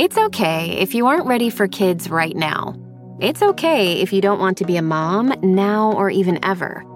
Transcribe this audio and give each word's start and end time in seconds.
It's 0.00 0.16
okay 0.16 0.78
if 0.78 0.94
you 0.94 1.08
aren't 1.08 1.26
ready 1.26 1.50
for 1.50 1.68
kids 1.68 2.08
right 2.08 2.34
now. 2.34 2.74
It's 3.20 3.42
okay 3.42 4.00
if 4.00 4.14
you 4.14 4.22
don't 4.22 4.38
want 4.38 4.56
to 4.56 4.64
be 4.64 4.78
a 4.78 4.82
mom 4.82 5.34
now 5.42 5.92
or 5.92 6.08
even 6.08 6.42
ever. 6.42 6.86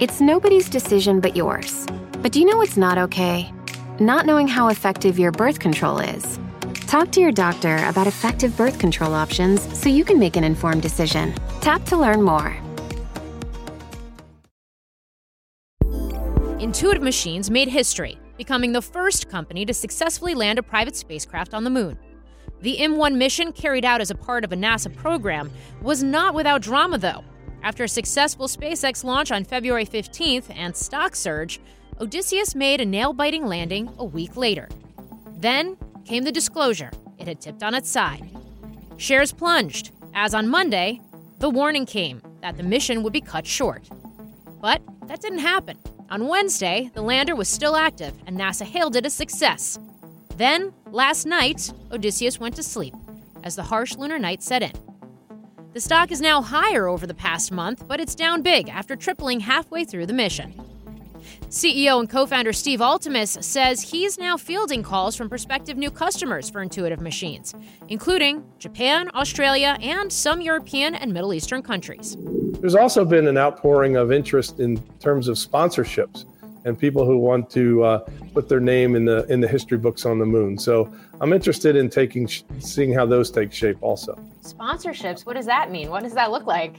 It's 0.00 0.20
nobody's 0.20 0.68
decision 0.68 1.20
but 1.20 1.36
yours. 1.36 1.86
But 2.20 2.32
do 2.32 2.40
you 2.40 2.46
know 2.46 2.56
what's 2.56 2.76
not 2.76 2.98
okay? 2.98 3.54
Not 4.00 4.26
knowing 4.26 4.48
how 4.48 4.66
effective 4.66 5.16
your 5.16 5.30
birth 5.30 5.60
control 5.60 6.00
is. 6.00 6.40
Talk 6.88 7.12
to 7.12 7.20
your 7.20 7.30
doctor 7.30 7.76
about 7.86 8.08
effective 8.08 8.56
birth 8.56 8.80
control 8.80 9.14
options 9.14 9.62
so 9.78 9.88
you 9.88 10.04
can 10.04 10.18
make 10.18 10.34
an 10.36 10.42
informed 10.42 10.82
decision. 10.82 11.32
Tap 11.60 11.84
to 11.84 11.96
learn 11.96 12.20
more. 12.20 12.56
Intuitive 16.58 17.04
Machines 17.04 17.48
made 17.48 17.68
history, 17.68 18.18
becoming 18.36 18.72
the 18.72 18.82
first 18.82 19.28
company 19.28 19.64
to 19.64 19.72
successfully 19.72 20.34
land 20.34 20.58
a 20.58 20.64
private 20.64 20.96
spacecraft 20.96 21.54
on 21.54 21.62
the 21.62 21.70
moon. 21.70 21.96
The 22.62 22.76
M1 22.76 23.14
mission, 23.14 23.52
carried 23.52 23.84
out 23.84 24.00
as 24.00 24.10
a 24.10 24.14
part 24.14 24.44
of 24.44 24.52
a 24.52 24.56
NASA 24.56 24.94
program, 24.94 25.50
was 25.80 26.02
not 26.02 26.34
without 26.34 26.60
drama, 26.60 26.98
though. 26.98 27.24
After 27.62 27.84
a 27.84 27.88
successful 27.88 28.48
SpaceX 28.48 29.02
launch 29.02 29.32
on 29.32 29.44
February 29.44 29.86
15th 29.86 30.54
and 30.54 30.76
stock 30.76 31.16
surge, 31.16 31.60
Odysseus 32.00 32.54
made 32.54 32.80
a 32.80 32.84
nail 32.86 33.12
biting 33.12 33.46
landing 33.46 33.90
a 33.98 34.04
week 34.04 34.36
later. 34.36 34.68
Then 35.36 35.76
came 36.04 36.24
the 36.24 36.32
disclosure 36.32 36.90
it 37.18 37.28
had 37.28 37.40
tipped 37.40 37.62
on 37.62 37.74
its 37.74 37.90
side. 37.90 38.28
Shares 38.96 39.32
plunged, 39.32 39.92
as 40.14 40.34
on 40.34 40.48
Monday, 40.48 41.00
the 41.38 41.50
warning 41.50 41.86
came 41.86 42.20
that 42.42 42.56
the 42.56 42.62
mission 42.62 43.02
would 43.02 43.12
be 43.12 43.20
cut 43.20 43.46
short. 43.46 43.88
But 44.60 44.82
that 45.06 45.20
didn't 45.20 45.38
happen. 45.38 45.78
On 46.10 46.26
Wednesday, 46.26 46.90
the 46.92 47.02
lander 47.02 47.34
was 47.34 47.48
still 47.48 47.76
active, 47.76 48.14
and 48.26 48.38
NASA 48.38 48.64
hailed 48.64 48.96
it 48.96 49.06
a 49.06 49.10
success. 49.10 49.78
Then, 50.40 50.72
last 50.90 51.26
night, 51.26 51.70
Odysseus 51.92 52.40
went 52.40 52.56
to 52.56 52.62
sleep 52.62 52.94
as 53.44 53.56
the 53.56 53.62
harsh 53.62 53.96
lunar 53.96 54.18
night 54.18 54.42
set 54.42 54.62
in. 54.62 54.72
The 55.74 55.82
stock 55.82 56.10
is 56.10 56.22
now 56.22 56.40
higher 56.40 56.88
over 56.88 57.06
the 57.06 57.12
past 57.12 57.52
month, 57.52 57.86
but 57.86 58.00
it's 58.00 58.14
down 58.14 58.40
big 58.40 58.70
after 58.70 58.96
tripling 58.96 59.40
halfway 59.40 59.84
through 59.84 60.06
the 60.06 60.14
mission. 60.14 60.54
CEO 61.50 62.00
and 62.00 62.08
co 62.08 62.24
founder 62.24 62.54
Steve 62.54 62.80
Altemus 62.80 63.44
says 63.44 63.82
he's 63.82 64.16
now 64.16 64.38
fielding 64.38 64.82
calls 64.82 65.14
from 65.14 65.28
prospective 65.28 65.76
new 65.76 65.90
customers 65.90 66.48
for 66.48 66.62
Intuitive 66.62 67.02
Machines, 67.02 67.54
including 67.88 68.42
Japan, 68.58 69.10
Australia, 69.14 69.76
and 69.82 70.10
some 70.10 70.40
European 70.40 70.94
and 70.94 71.12
Middle 71.12 71.34
Eastern 71.34 71.60
countries. 71.60 72.16
There's 72.60 72.74
also 72.74 73.04
been 73.04 73.28
an 73.28 73.36
outpouring 73.36 73.96
of 73.96 74.10
interest 74.10 74.58
in 74.58 74.78
terms 75.00 75.28
of 75.28 75.36
sponsorships 75.36 76.24
and 76.64 76.78
people 76.78 77.04
who 77.04 77.18
want 77.18 77.50
to 77.50 77.82
uh, 77.82 77.98
put 78.34 78.48
their 78.48 78.60
name 78.60 78.96
in 78.96 79.04
the 79.04 79.24
in 79.32 79.40
the 79.40 79.48
history 79.48 79.78
books 79.78 80.04
on 80.04 80.18
the 80.18 80.26
moon. 80.26 80.58
So 80.58 80.92
I'm 81.20 81.32
interested 81.32 81.76
in 81.76 81.90
taking 81.90 82.28
seeing 82.58 82.92
how 82.92 83.06
those 83.06 83.30
take 83.30 83.52
shape 83.52 83.78
also. 83.80 84.18
Sponsorships, 84.42 85.26
what 85.26 85.36
does 85.36 85.46
that 85.46 85.70
mean? 85.70 85.90
What 85.90 86.02
does 86.02 86.14
that 86.14 86.30
look 86.30 86.46
like? 86.46 86.76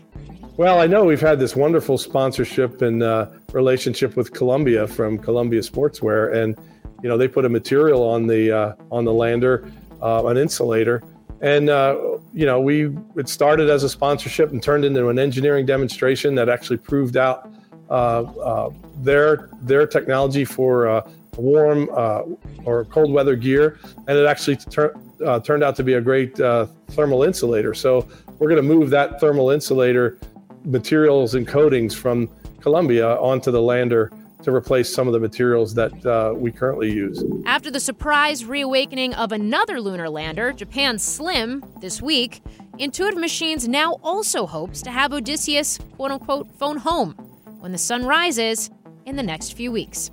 Well, 0.57 0.79
I 0.79 0.87
know 0.87 1.05
we've 1.05 1.21
had 1.21 1.39
this 1.39 1.55
wonderful 1.55 1.97
sponsorship 1.97 2.81
and 2.81 3.01
uh, 3.01 3.27
relationship 3.53 4.15
with 4.15 4.33
Columbia 4.33 4.85
from 4.87 5.17
Columbia 5.17 5.61
Sportswear, 5.61 6.35
and 6.35 6.57
you 7.01 7.09
know 7.09 7.17
they 7.17 7.27
put 7.27 7.45
a 7.45 7.49
material 7.49 8.03
on 8.03 8.27
the 8.27 8.51
uh, 8.51 8.75
on 8.91 9.05
the 9.05 9.13
lander, 9.13 9.71
uh, 10.01 10.25
an 10.25 10.37
insulator, 10.37 11.01
and 11.41 11.69
uh, 11.69 11.97
you 12.33 12.45
know 12.45 12.59
we 12.59 12.95
it 13.15 13.29
started 13.29 13.69
as 13.69 13.83
a 13.83 13.89
sponsorship 13.89 14.51
and 14.51 14.61
turned 14.61 14.85
into 14.85 15.07
an 15.09 15.17
engineering 15.17 15.65
demonstration 15.65 16.35
that 16.35 16.49
actually 16.49 16.77
proved 16.77 17.17
out 17.17 17.49
Uh, 17.91 18.23
uh, 18.41 18.69
their 19.03 19.49
their 19.63 19.85
technology 19.85 20.45
for 20.45 20.87
uh, 20.87 21.11
warm 21.35 21.89
uh, 21.91 22.21
or 22.63 22.85
cold 22.85 23.11
weather 23.11 23.35
gear, 23.35 23.79
and 24.07 24.17
it 24.17 24.25
actually 24.25 24.55
tur- 24.55 24.95
turned 25.43 25.61
out 25.61 25.75
to 25.75 25.83
be 25.83 25.95
a 25.95 26.01
great 26.01 26.37
thermal 26.37 27.23
insulator. 27.23 27.73
So 27.73 28.07
we're 28.39 28.47
going 28.47 28.61
to 28.65 28.67
move 28.75 28.89
that 28.91 29.19
thermal 29.19 29.49
insulator 29.49 30.17
materials 30.63 31.35
and 31.35 31.45
coatings 31.45 31.93
from 31.93 32.29
Columbia 32.61 33.17
onto 33.17 33.51
the 33.51 33.61
lander 33.61 34.09
to 34.43 34.55
replace 34.55 34.91
some 34.91 35.07
of 35.07 35.13
the 35.13 35.19
materials 35.19 35.73
that 35.73 35.93
uh, 36.05 36.33
we 36.33 36.49
currently 36.49 36.93
use. 36.93 37.21
After 37.45 37.69
the 37.69 37.79
surprise 37.81 38.45
reawakening 38.45 39.13
of 39.15 39.33
another 39.33 39.81
lunar 39.81 40.09
lander, 40.09 40.53
Japan 40.53 40.97
Slim, 40.97 41.61
this 41.81 42.01
week, 42.01 42.41
Intuitive 42.79 43.19
Machines 43.19 43.67
now 43.67 43.99
also 44.01 44.47
hopes 44.47 44.81
to 44.83 44.91
have 44.91 45.11
Odysseus, 45.11 45.77
quote 45.97 46.11
unquote, 46.11 46.47
phone 46.57 46.77
home 46.77 47.30
when 47.61 47.71
the 47.71 47.77
sun 47.77 48.03
rises 48.03 48.71
in 49.05 49.15
the 49.15 49.23
next 49.23 49.53
few 49.53 49.71
weeks. 49.71 50.09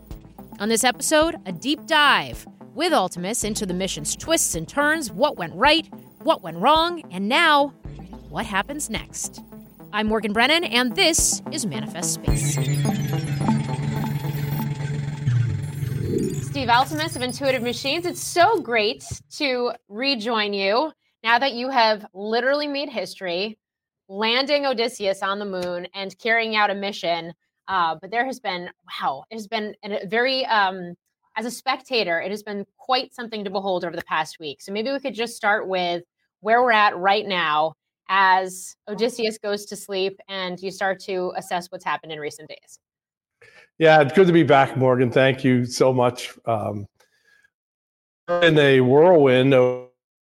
On 0.61 0.69
this 0.69 0.85
episode, 0.85 1.37
a 1.47 1.53
deep 1.53 1.87
dive 1.87 2.47
with 2.75 2.93
Altemus 2.93 3.43
into 3.43 3.65
the 3.65 3.73
mission's 3.73 4.15
twists 4.15 4.55
and 4.55 4.69
turns, 4.69 5.11
what 5.11 5.39
went 5.39 5.55
right, 5.55 5.89
what 6.23 6.43
went 6.43 6.59
wrong, 6.59 7.03
and 7.11 7.27
now, 7.27 7.69
what 8.29 8.45
happens 8.45 8.91
next. 8.91 9.41
I'm 9.95 10.09
Morgan 10.09 10.35
Brennan, 10.35 10.63
and 10.63 10.95
this 10.95 11.41
is 11.51 11.65
Manifest 11.65 12.15
Space. 12.15 12.53
Steve 16.45 16.69
Altemus 16.69 17.17
of 17.17 17.23
Intuitive 17.23 17.63
Machines, 17.63 18.05
it's 18.05 18.23
so 18.23 18.61
great 18.61 19.05
to 19.39 19.73
rejoin 19.89 20.53
you 20.53 20.93
now 21.25 21.39
that 21.39 21.55
you 21.55 21.71
have 21.71 22.05
literally 22.13 22.69
made 22.69 22.91
history 22.91 23.59
landing 24.09 24.67
Odysseus 24.67 25.23
on 25.23 25.39
the 25.39 25.45
moon 25.45 25.87
and 25.95 26.19
carrying 26.19 26.57
out 26.57 26.71
a 26.71 26.75
mission. 26.75 27.33
Uh, 27.69 27.97
but 28.01 28.11
there 28.11 28.25
has 28.25 28.41
been, 28.41 28.71
wow, 29.03 29.25
it 29.31 29.35
has 29.35 29.47
been 29.47 29.75
a 29.85 30.07
very, 30.07 30.47
um, 30.47 30.95
as 31.37 31.45
a 31.45 31.51
spectator, 31.51 32.21
it 32.21 32.31
has 32.31 32.43
been 32.43 32.65
quite 32.79 33.15
something 33.15 33.45
to 33.45 33.51
behold 33.51 33.85
over 33.85 33.95
the 33.95 34.05
past 34.05 34.39
week. 34.41 34.63
So 34.63 34.73
maybe 34.73 34.91
we 34.91 34.99
could 34.99 35.15
just 35.15 35.37
start 35.37 35.69
with 35.69 36.03
where 36.41 36.63
we're 36.63 36.73
at 36.73 36.97
right 36.97 37.27
now 37.27 37.75
as 38.09 38.75
Odysseus 38.89 39.39
goes 39.39 39.67
to 39.67 39.77
sleep 39.77 40.19
and 40.29 40.59
you 40.61 40.71
start 40.71 40.99
to 41.01 41.33
assess 41.37 41.71
what's 41.71 41.85
happened 41.85 42.13
in 42.13 42.19
recent 42.19 42.49
days. 42.49 42.79
Yeah, 43.79 44.01
it's 44.01 44.13
good 44.13 44.27
to 44.27 44.33
be 44.33 44.43
back, 44.43 44.77
Morgan. 44.77 45.11
Thank 45.11 45.45
you 45.45 45.65
so 45.65 45.93
much. 45.93 46.37
Um, 46.47 46.87
in 48.29 48.59
a 48.59 48.81
whirlwind 48.81 49.55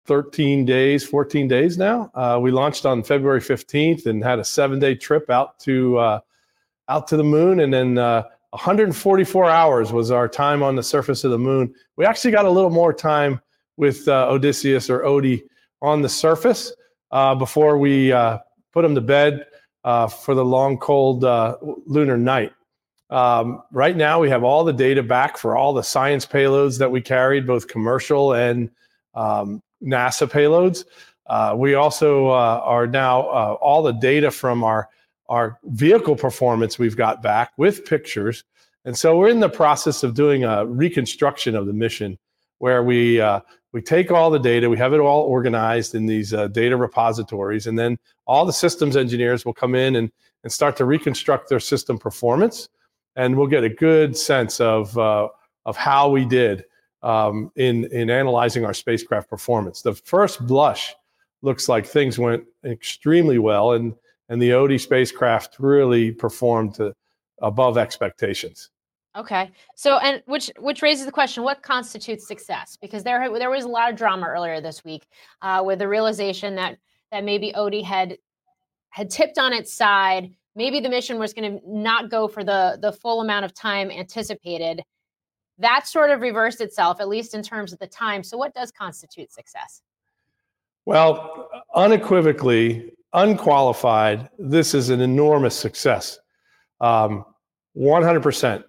13 0.06 0.64
days, 0.64 1.04
14 1.04 1.48
days 1.48 1.78
now. 1.78 2.10
Uh, 2.14 2.38
we 2.40 2.50
launched 2.50 2.84
on 2.84 3.02
February 3.02 3.40
15th 3.40 4.06
and 4.06 4.22
had 4.22 4.38
a 4.38 4.44
seven 4.44 4.78
day 4.78 4.94
trip 4.94 5.30
out 5.30 5.58
to 5.60 5.98
uh, 5.98 6.20
out 6.88 7.08
to 7.08 7.16
the 7.16 7.24
moon, 7.24 7.60
and 7.60 7.72
then 7.72 7.96
uh, 7.96 8.22
144 8.50 9.48
hours 9.48 9.92
was 9.92 10.10
our 10.10 10.28
time 10.28 10.62
on 10.62 10.76
the 10.76 10.82
surface 10.82 11.24
of 11.24 11.30
the 11.30 11.38
moon. 11.38 11.74
We 11.96 12.04
actually 12.04 12.32
got 12.32 12.44
a 12.44 12.50
little 12.50 12.70
more 12.70 12.92
time 12.92 13.40
with 13.76 14.06
uh, 14.06 14.28
Odysseus 14.28 14.90
or 14.90 15.00
Odie 15.00 15.42
on 15.80 16.02
the 16.02 16.08
surface 16.08 16.72
uh, 17.10 17.34
before 17.34 17.78
we 17.78 18.12
uh, 18.12 18.38
put 18.72 18.84
him 18.84 18.94
to 18.94 19.00
bed 19.00 19.46
for 19.82 20.34
the 20.34 20.44
long, 20.44 20.78
cold 20.78 21.22
lunar 21.86 22.18
night. 22.18 22.52
Um, 23.10 23.62
right 23.70 23.96
now, 23.96 24.20
we 24.20 24.28
have 24.30 24.44
all 24.44 24.64
the 24.64 24.72
data 24.72 25.02
back 25.02 25.36
for 25.38 25.56
all 25.56 25.72
the 25.72 25.82
science 25.82 26.26
payloads 26.26 26.78
that 26.78 26.90
we 26.90 27.00
carried, 27.00 27.46
both 27.46 27.68
commercial 27.68 28.32
and 28.32 28.70
um, 29.14 29.62
NASA 29.84 30.30
payloads. 30.30 30.84
Uh, 31.26 31.54
we 31.56 31.74
also 31.74 32.28
uh, 32.28 32.60
are 32.64 32.86
now 32.86 33.22
uh, 33.22 33.56
all 33.60 33.82
the 33.82 33.92
data 33.92 34.30
from 34.30 34.64
our 34.64 34.88
our 35.30 35.58
vehicle 35.64 36.14
performance 36.16 36.78
we've 36.78 36.98
got 36.98 37.22
back 37.22 37.52
with 37.56 37.86
pictures, 37.86 38.44
and 38.84 38.96
so 38.96 39.16
we're 39.16 39.30
in 39.30 39.40
the 39.40 39.48
process 39.48 40.02
of 40.02 40.14
doing 40.14 40.44
a 40.44 40.66
reconstruction 40.66 41.54
of 41.56 41.66
the 41.66 41.72
mission, 41.72 42.18
where 42.58 42.82
we 42.82 43.20
uh, 43.20 43.40
we 43.72 43.80
take 43.80 44.10
all 44.10 44.30
the 44.30 44.38
data, 44.38 44.68
we 44.68 44.76
have 44.76 44.92
it 44.92 45.00
all 45.00 45.22
organized 45.22 45.94
in 45.94 46.06
these 46.06 46.34
uh, 46.34 46.48
data 46.48 46.76
repositories, 46.76 47.66
and 47.66 47.78
then 47.78 47.98
all 48.26 48.44
the 48.44 48.52
systems 48.52 48.96
engineers 48.96 49.44
will 49.44 49.54
come 49.54 49.74
in 49.74 49.96
and 49.96 50.10
and 50.42 50.52
start 50.52 50.76
to 50.76 50.84
reconstruct 50.84 51.48
their 51.48 51.60
system 51.60 51.96
performance, 51.96 52.68
and 53.16 53.34
we'll 53.34 53.46
get 53.46 53.64
a 53.64 53.70
good 53.70 54.14
sense 54.16 54.60
of 54.60 54.96
uh, 54.98 55.28
of 55.64 55.76
how 55.76 56.10
we 56.10 56.26
did 56.26 56.64
um, 57.04 57.52
in 57.56 57.84
in 57.92 58.10
analyzing 58.10 58.64
our 58.64 58.74
spacecraft 58.74 59.28
performance. 59.28 59.82
The 59.82 59.94
first 59.94 60.44
blush 60.46 60.94
looks 61.42 61.68
like 61.68 61.86
things 61.86 62.18
went 62.18 62.44
extremely 62.64 63.38
well, 63.38 63.72
and 63.72 63.94
and 64.28 64.40
the 64.40 64.50
Odie 64.50 64.80
spacecraft 64.80 65.56
really 65.58 66.10
performed 66.10 66.74
to 66.76 66.94
above 67.42 67.76
expectations. 67.78 68.70
Okay, 69.16 69.52
so 69.76 69.98
and 69.98 70.22
which 70.26 70.50
which 70.58 70.82
raises 70.82 71.04
the 71.04 71.12
question: 71.12 71.44
What 71.44 71.62
constitutes 71.62 72.26
success? 72.26 72.76
Because 72.80 73.04
there 73.04 73.38
there 73.38 73.50
was 73.50 73.64
a 73.64 73.68
lot 73.68 73.90
of 73.90 73.96
drama 73.96 74.26
earlier 74.26 74.60
this 74.60 74.82
week 74.82 75.06
uh, 75.42 75.62
with 75.64 75.78
the 75.78 75.88
realization 75.88 76.56
that 76.56 76.78
that 77.12 77.22
maybe 77.22 77.52
Odie 77.54 77.84
had 77.84 78.16
had 78.88 79.10
tipped 79.10 79.38
on 79.38 79.52
its 79.52 79.72
side. 79.72 80.30
Maybe 80.56 80.78
the 80.78 80.88
mission 80.88 81.18
was 81.18 81.34
going 81.34 81.58
to 81.58 81.60
not 81.68 82.10
go 82.10 82.28
for 82.28 82.42
the 82.42 82.78
the 82.80 82.92
full 82.92 83.20
amount 83.20 83.44
of 83.44 83.52
time 83.52 83.90
anticipated 83.90 84.82
that 85.58 85.86
sort 85.86 86.10
of 86.10 86.20
reversed 86.20 86.60
itself, 86.60 87.00
at 87.00 87.08
least 87.08 87.34
in 87.34 87.42
terms 87.42 87.72
of 87.72 87.78
the 87.78 87.86
time. 87.86 88.22
So, 88.22 88.36
what 88.36 88.54
does 88.54 88.70
constitute 88.70 89.32
success? 89.32 89.82
Well, 90.86 91.48
unequivocally, 91.74 92.92
unqualified, 93.12 94.28
this 94.38 94.74
is 94.74 94.90
an 94.90 95.00
enormous 95.00 95.56
success. 95.56 96.18
Um, 96.80 97.24
100%. 97.76 98.64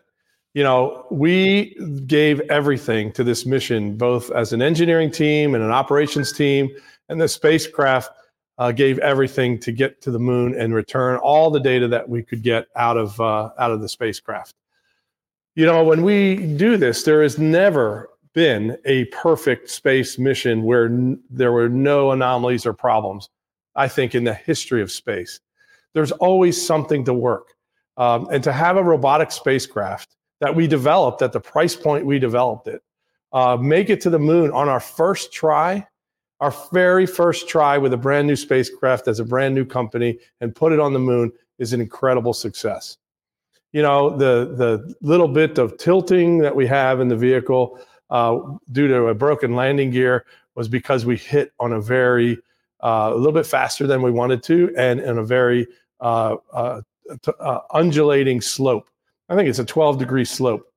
you 0.54 0.64
know, 0.64 1.06
we 1.12 1.76
gave 2.08 2.40
everything 2.50 3.12
to 3.12 3.24
this 3.24 3.46
mission, 3.46 3.98
both 3.98 4.32
as 4.32 4.54
an 4.54 4.62
engineering 4.62 5.12
team 5.12 5.54
and 5.54 5.64
an 5.64 5.72
operations 5.72 6.32
team, 6.32 6.70
and 7.10 7.20
the 7.20 7.28
spacecraft 7.28 8.10
uh, 8.58 8.72
gave 8.72 8.98
everything 9.00 9.60
to 9.60 9.72
get 9.72 10.02
to 10.02 10.12
the 10.12 10.20
moon 10.20 10.56
and 10.56 10.74
return 10.74 11.18
all 11.18 11.52
the 11.52 11.60
data 11.60 11.88
that 11.90 12.08
we 12.08 12.24
could 12.24 12.42
get 12.42 12.68
out 12.76 12.98
of 12.98 13.20
uh, 13.20 13.50
out 13.60 13.72
of 13.72 13.82
the 13.82 13.90
spacecraft. 13.90 14.54
You 15.56 15.66
know, 15.66 15.84
when 15.84 16.04
we 16.04 16.36
do 16.36 16.78
this, 16.78 17.04
there 17.04 17.24
has 17.24 17.38
never 17.38 18.10
been 18.34 18.78
a 18.86 19.06
perfect 19.06 19.70
space 19.70 20.20
mission 20.20 20.64
where 20.64 20.86
n- 20.86 21.22
there 21.30 21.54
were 21.54 21.70
no 21.70 22.12
anomalies 22.12 22.66
or 22.66 22.74
problems. 22.74 23.30
I 23.76 23.88
think 23.88 24.16
in 24.16 24.26
the 24.26 24.34
history 24.34 24.82
of 24.82 24.92
space, 24.92 25.40
there's 25.94 26.12
always 26.12 26.64
something 26.64 27.06
to 27.06 27.14
work, 27.14 27.54
um, 27.96 28.28
and 28.32 28.44
to 28.44 28.52
have 28.52 28.76
a 28.76 28.84
robotic 28.84 29.32
spacecraft 29.32 30.16
that 30.42 30.54
we 30.54 30.68
developed 30.68 31.22
at 31.22 31.32
the 31.32 31.40
price 31.40 31.76
point 31.76 32.06
we 32.06 32.20
developed 32.20 32.68
it, 32.68 32.84
uh, 33.32 33.56
make 33.56 33.90
it 33.90 34.02
to 34.02 34.10
the 34.10 34.20
moon 34.20 34.52
on 34.52 34.68
our 34.68 34.82
first 34.82 35.32
try 35.32 35.88
our 36.42 36.54
very 36.74 37.06
first 37.06 37.48
try 37.48 37.78
with 37.78 37.94
a 37.94 37.98
brand 37.98 38.28
new 38.28 38.36
spacecraft 38.36 39.08
as 39.08 39.20
a 39.20 39.26
brand 39.26 39.56
new 39.56 39.66
company 39.66 40.20
and 40.42 40.56
put 40.56 40.74
it 40.74 40.80
on 40.80 40.94
the 40.94 41.00
moon 41.00 41.32
is 41.60 41.74
an 41.74 41.82
incredible 41.82 42.34
success. 42.34 42.98
You 43.76 43.82
know, 43.82 44.10
the, 44.10 44.56
the 44.56 44.96
little 45.02 45.28
bit 45.28 45.58
of 45.58 45.78
tilting 45.78 46.38
that 46.38 46.56
we 46.56 46.66
have 46.66 47.02
in 47.02 47.10
the 47.10 47.18
vehicle 47.18 47.78
uh, 48.10 48.40
due 48.72 48.88
to 48.88 49.08
a 49.08 49.14
broken 49.14 49.54
landing 49.54 49.92
gear 49.92 50.26
was 50.56 50.70
because 50.70 51.06
we 51.06 51.18
hit 51.18 51.52
on 51.60 51.74
a 51.74 51.82
very, 51.82 52.38
uh, 52.82 53.12
a 53.14 53.16
little 53.18 53.34
bit 53.34 53.46
faster 53.46 53.86
than 53.86 54.02
we 54.02 54.12
wanted 54.12 54.42
to 54.44 54.74
and 54.78 55.02
in 55.02 55.18
a 55.18 55.26
very 55.26 55.68
uh, 56.00 56.38
uh 56.54 56.84
t- 57.22 57.34
uh, 57.38 57.60
undulating 57.74 58.40
slope. 58.40 58.90
I 59.28 59.36
think 59.36 59.50
it's 59.50 59.60
a 59.60 59.66
12 59.66 59.98
degree 59.98 60.24
slope. 60.24 60.72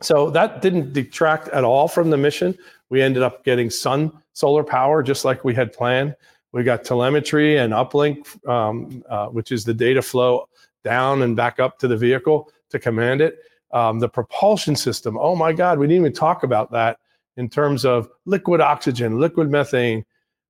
So 0.00 0.30
that 0.30 0.62
didn't 0.62 0.92
detract 0.92 1.48
at 1.48 1.64
all 1.64 1.88
from 1.88 2.10
the 2.10 2.16
mission. 2.16 2.56
We 2.90 3.02
ended 3.02 3.24
up 3.24 3.42
getting 3.42 3.70
sun 3.70 4.12
solar 4.34 4.62
power 4.62 5.02
just 5.02 5.24
like 5.24 5.42
we 5.42 5.52
had 5.52 5.72
planned. 5.72 6.14
We 6.52 6.62
got 6.62 6.84
telemetry 6.84 7.56
and 7.58 7.72
uplink, 7.72 8.48
um, 8.48 9.02
uh, 9.08 9.26
which 9.30 9.50
is 9.50 9.64
the 9.64 9.74
data 9.74 10.00
flow 10.00 10.46
down 10.84 11.22
and 11.22 11.36
back 11.36 11.60
up 11.60 11.78
to 11.78 11.88
the 11.88 11.96
vehicle 11.96 12.50
to 12.70 12.78
command 12.78 13.20
it. 13.20 13.38
Um, 13.72 13.98
the 14.00 14.08
propulsion 14.08 14.74
system, 14.74 15.16
oh 15.18 15.36
my 15.36 15.52
God, 15.52 15.78
we 15.78 15.86
didn't 15.86 16.02
even 16.02 16.12
talk 16.12 16.42
about 16.42 16.72
that 16.72 16.98
in 17.36 17.48
terms 17.48 17.84
of 17.84 18.08
liquid 18.24 18.60
oxygen, 18.60 19.18
liquid 19.20 19.50
methane, 19.50 20.04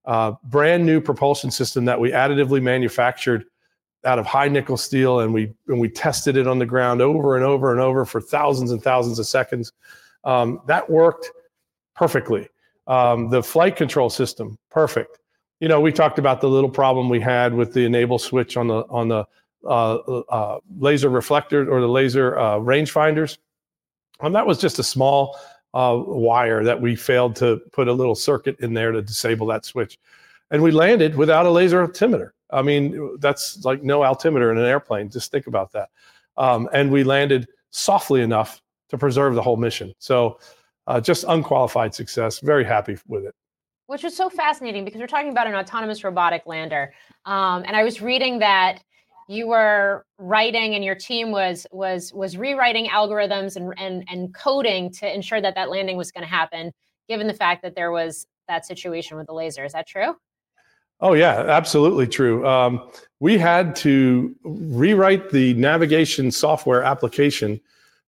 uh, 0.06 0.32
brand 0.44 0.84
new 0.84 1.00
propulsion 1.00 1.50
system 1.50 1.84
that 1.84 2.00
we 2.00 2.10
additively 2.10 2.62
manufactured 2.62 3.44
out 4.04 4.18
of 4.18 4.26
high 4.26 4.48
nickel 4.48 4.76
steel, 4.76 5.20
and 5.20 5.32
we 5.32 5.52
and 5.68 5.78
we 5.78 5.88
tested 5.88 6.36
it 6.36 6.46
on 6.46 6.58
the 6.58 6.66
ground 6.66 7.02
over 7.02 7.36
and 7.36 7.44
over 7.44 7.70
and 7.70 7.80
over 7.80 8.04
for 8.04 8.20
thousands 8.20 8.70
and 8.70 8.82
thousands 8.82 9.18
of 9.18 9.26
seconds. 9.26 9.72
Um, 10.24 10.60
that 10.66 10.88
worked 10.88 11.30
perfectly. 11.94 12.48
Um, 12.86 13.28
the 13.28 13.42
flight 13.42 13.76
control 13.76 14.10
system, 14.10 14.58
perfect. 14.70 15.18
You 15.60 15.68
know, 15.68 15.80
we 15.80 15.92
talked 15.92 16.18
about 16.18 16.40
the 16.40 16.48
little 16.48 16.70
problem 16.70 17.08
we 17.08 17.20
had 17.20 17.52
with 17.54 17.74
the 17.74 17.84
enable 17.84 18.18
switch 18.18 18.56
on 18.56 18.68
the 18.68 18.84
on 18.88 19.08
the 19.08 19.26
laser 19.62 21.08
reflectors 21.08 21.68
or 21.68 21.80
the 21.80 21.88
laser 21.88 22.38
uh, 22.38 22.56
rangefinders. 22.56 23.38
Um, 24.20 24.32
that 24.32 24.46
was 24.46 24.58
just 24.58 24.78
a 24.78 24.82
small 24.82 25.38
uh, 25.74 26.00
wire 26.04 26.64
that 26.64 26.80
we 26.80 26.96
failed 26.96 27.36
to 27.36 27.60
put 27.72 27.88
a 27.88 27.92
little 27.92 28.14
circuit 28.14 28.58
in 28.60 28.74
there 28.74 28.92
to 28.92 29.02
disable 29.02 29.46
that 29.48 29.64
switch, 29.64 29.98
and 30.50 30.62
we 30.62 30.70
landed 30.70 31.16
without 31.16 31.46
a 31.46 31.50
laser 31.50 31.82
altimeter. 31.82 32.34
I 32.50 32.62
mean, 32.62 33.16
that's 33.20 33.64
like 33.64 33.82
no 33.82 34.02
altimeter 34.02 34.50
in 34.50 34.58
an 34.58 34.64
airplane. 34.64 35.08
Just 35.08 35.30
think 35.30 35.46
about 35.46 35.72
that. 35.72 35.90
Um, 36.36 36.68
and 36.72 36.90
we 36.90 37.04
landed 37.04 37.48
softly 37.70 38.22
enough 38.22 38.60
to 38.88 38.98
preserve 38.98 39.34
the 39.34 39.42
whole 39.42 39.56
mission. 39.56 39.94
So 39.98 40.40
uh, 40.86 41.00
just 41.00 41.24
unqualified 41.28 41.94
success. 41.94 42.40
Very 42.40 42.64
happy 42.64 42.98
with 43.06 43.24
it. 43.24 43.34
Which 43.86 44.04
is 44.04 44.16
so 44.16 44.28
fascinating 44.28 44.84
because 44.84 45.00
we're 45.00 45.06
talking 45.06 45.30
about 45.30 45.46
an 45.46 45.54
autonomous 45.54 46.02
robotic 46.04 46.42
lander, 46.46 46.92
um, 47.24 47.64
and 47.66 47.76
I 47.76 47.82
was 47.82 48.00
reading 48.00 48.38
that 48.40 48.80
you 49.30 49.46
were 49.46 50.04
writing 50.18 50.74
and 50.74 50.84
your 50.84 50.96
team 50.96 51.30
was 51.30 51.64
was 51.70 52.12
was 52.12 52.36
rewriting 52.36 52.88
algorithms 52.88 53.54
and 53.54 53.72
and, 53.78 54.04
and 54.08 54.34
coding 54.34 54.90
to 54.90 55.14
ensure 55.14 55.40
that 55.40 55.54
that 55.54 55.70
landing 55.70 55.96
was 55.96 56.10
going 56.10 56.24
to 56.24 56.28
happen, 56.28 56.72
given 57.08 57.28
the 57.28 57.34
fact 57.34 57.62
that 57.62 57.76
there 57.76 57.92
was 57.92 58.26
that 58.48 58.66
situation 58.66 59.16
with 59.16 59.28
the 59.28 59.32
laser. 59.32 59.64
Is 59.64 59.72
that 59.72 59.86
true? 59.86 60.16
Oh 61.00 61.12
yeah, 61.14 61.44
absolutely 61.46 62.08
true. 62.08 62.46
Um, 62.46 62.90
we 63.20 63.38
had 63.38 63.76
to 63.76 64.34
rewrite 64.42 65.30
the 65.30 65.54
navigation 65.54 66.32
software 66.32 66.82
application 66.82 67.60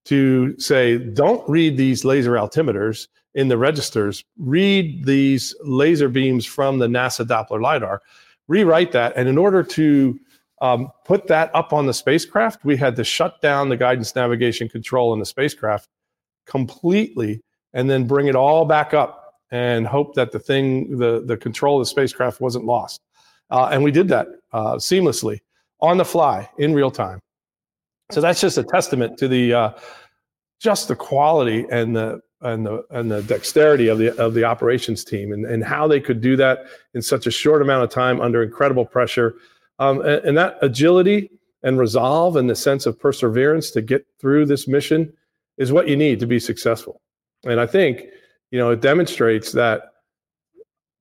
to 0.07 0.59
say, 0.59 0.99
don't 0.99 1.49
read 1.49 1.77
these 1.77 2.05
laser 2.05 2.33
altimeters 2.33 3.07
in 3.35 3.47
the 3.47 3.57
registers, 3.57 4.25
read 4.39 5.05
these 5.05 5.55
laser 5.63 6.09
beams 6.09 6.45
from 6.45 6.81
the 6.81 6.89
NASA 6.89 7.25
Doppler 7.25 7.63
LiDAR, 7.63 8.03
rewrite 8.49 8.91
that. 8.91 9.13
And 9.17 9.29
in 9.29 9.39
order 9.39 9.63
to 9.63 10.19
um, 10.63 10.93
put 11.05 11.27
that 11.27 11.51
up 11.55 11.73
on 11.73 11.87
the 11.87 11.93
spacecraft, 11.93 12.65
we 12.65 12.77
had 12.77 12.95
to 12.97 13.05
shut 13.05 13.43
down 13.43 13.69
the 13.69 13.77
guidance 13.77 14.15
navigation 14.15 14.69
control 14.69 15.13
in 15.13 15.19
the 15.19 15.27
spacecraft 15.27 15.89
completely 16.47 17.43
and 17.75 17.91
then 17.91 18.07
bring 18.07 18.29
it 18.29 18.37
all 18.37 18.65
back 18.65 18.95
up 18.95 19.35
and 19.51 19.87
hope 19.87 20.15
that 20.15 20.31
the 20.31 20.39
thing, 20.39 20.97
the, 20.99 21.25
the 21.27 21.37
control 21.37 21.81
of 21.81 21.83
the 21.83 21.91
spacecraft 21.91 22.41
wasn't 22.41 22.65
lost. 22.65 23.01
Uh, 23.51 23.69
and 23.73 23.83
we 23.83 23.91
did 23.91 24.09
that 24.09 24.29
uh, 24.53 24.77
seamlessly 24.77 25.41
on 25.81 25.99
the 25.99 26.05
fly 26.05 26.49
in 26.59 26.73
real 26.73 26.93
time. 26.93 27.19
So 28.13 28.21
that's 28.21 28.41
just 28.41 28.57
a 28.57 28.63
testament 28.63 29.19
to 29.19 29.29
the 29.29 29.53
uh, 29.53 29.73
just 30.61 30.89
the 30.89 30.97
quality 30.97 31.67
and 31.71 31.97
the 31.97 32.21
and 32.43 32.65
the 32.65 32.85
and 32.91 33.11
the 33.11 33.23
dexterity 33.23 33.89
of 33.89 33.99
the 33.99 34.17
of 34.23 34.35
the 34.35 34.45
operations 34.45 35.03
team 35.05 35.33
and, 35.33 35.45
and 35.45 35.65
how 35.65 35.89
they 35.89 36.01
could 36.01 36.21
do 36.21 36.37
that 36.37 36.67
in 36.95 37.03
such 37.03 37.27
a 37.27 37.31
short 37.31 37.63
amount 37.63 37.83
of 37.85 37.91
time 37.91 38.21
under 38.21 38.43
incredible 38.43 38.85
pressure. 38.85 39.35
Um, 39.83 40.01
and, 40.03 40.25
and 40.25 40.39
that 40.39 40.59
agility 40.63 41.29
and 41.65 41.77
resolve 41.77 42.37
and 42.37 42.49
the 42.49 42.55
sense 42.55 42.87
of 42.87 43.01
perseverance 43.01 43.73
to 43.73 43.83
get 43.83 44.07
through 44.21 44.47
this 44.47 44.69
mission 44.69 45.13
is 45.59 45.73
what 45.73 45.89
you 45.89 45.97
need 45.97 46.21
to 46.21 46.27
be 46.27 46.39
successful. 46.39 47.01
And 47.45 47.59
I 47.61 47.67
think, 47.67 48.05
you 48.53 48.61
know, 48.61 48.71
it 48.71 48.81
demonstrates 48.81 49.51
that 49.53 49.83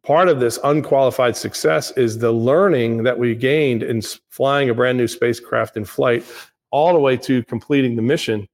part 0.04 0.30
of 0.30 0.40
this 0.40 0.58
unqualified 0.64 1.38
success 1.38 1.92
is 1.92 2.18
the 2.18 2.32
learning 2.32 3.04
that 3.04 3.20
we 3.20 3.36
gained 3.36 3.84
in 3.84 4.02
flying 4.30 4.72
a 4.72 4.74
brand 4.74 4.98
new 4.98 5.08
spacecraft 5.08 5.78
in 5.78 5.86
flight 5.86 6.26
all 6.72 6.94
the 6.94 7.00
way 7.00 7.18
to 7.18 7.44
completing 7.44 7.96
the 7.96 8.02
mission. 8.02 8.48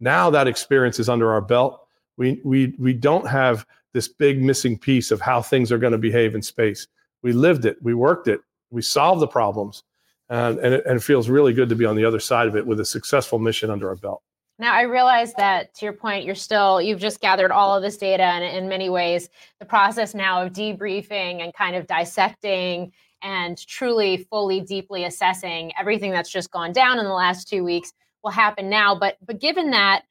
Now 0.00 0.30
that 0.30 0.48
experience 0.48 0.98
is 0.98 1.10
under 1.10 1.30
our 1.30 1.42
belt. 1.42 1.86
We, 2.16 2.40
we, 2.42 2.74
we 2.78 2.94
don't 2.94 3.28
have 3.28 3.66
this 3.92 4.08
big 4.08 4.42
missing 4.42 4.78
piece 4.78 5.10
of 5.10 5.20
how 5.20 5.42
things 5.42 5.70
are 5.70 5.78
going 5.78 5.92
to 5.92 5.98
behave 5.98 6.34
in 6.34 6.40
space. 6.40 6.88
We 7.22 7.32
lived 7.32 7.66
it, 7.66 7.76
we 7.82 7.92
worked 7.92 8.28
it, 8.28 8.40
we 8.74 8.82
solve 8.82 9.20
the 9.20 9.26
problems, 9.26 9.84
and, 10.28 10.58
and, 10.58 10.74
it, 10.74 10.86
and 10.86 10.96
it 10.96 11.02
feels 11.02 11.28
really 11.28 11.52
good 11.52 11.68
to 11.68 11.76
be 11.76 11.84
on 11.84 11.96
the 11.96 12.04
other 12.04 12.20
side 12.20 12.48
of 12.48 12.56
it 12.56 12.66
with 12.66 12.80
a 12.80 12.84
successful 12.84 13.38
mission 13.38 13.70
under 13.70 13.88
our 13.88 13.96
belt. 13.96 14.22
Now, 14.58 14.74
I 14.74 14.82
realize 14.82 15.34
that 15.34 15.74
to 15.76 15.86
your 15.86 15.92
point, 15.92 16.24
you're 16.24 16.34
still, 16.34 16.80
you've 16.80 17.00
just 17.00 17.20
gathered 17.20 17.50
all 17.50 17.76
of 17.76 17.82
this 17.82 17.96
data, 17.96 18.24
and 18.24 18.44
in 18.44 18.68
many 18.68 18.90
ways, 18.90 19.28
the 19.58 19.64
process 19.64 20.14
now 20.14 20.42
of 20.42 20.52
debriefing 20.52 21.42
and 21.42 21.54
kind 21.54 21.74
of 21.74 21.86
dissecting 21.86 22.92
and 23.22 23.56
truly, 23.66 24.26
fully, 24.30 24.60
deeply 24.60 25.04
assessing 25.04 25.72
everything 25.80 26.10
that's 26.10 26.30
just 26.30 26.50
gone 26.50 26.72
down 26.72 26.98
in 26.98 27.04
the 27.04 27.12
last 27.12 27.48
two 27.48 27.64
weeks 27.64 27.92
will 28.22 28.30
happen 28.30 28.68
now. 28.68 28.94
But 28.94 29.16
but 29.24 29.40
given 29.40 29.70
that, 29.70 30.02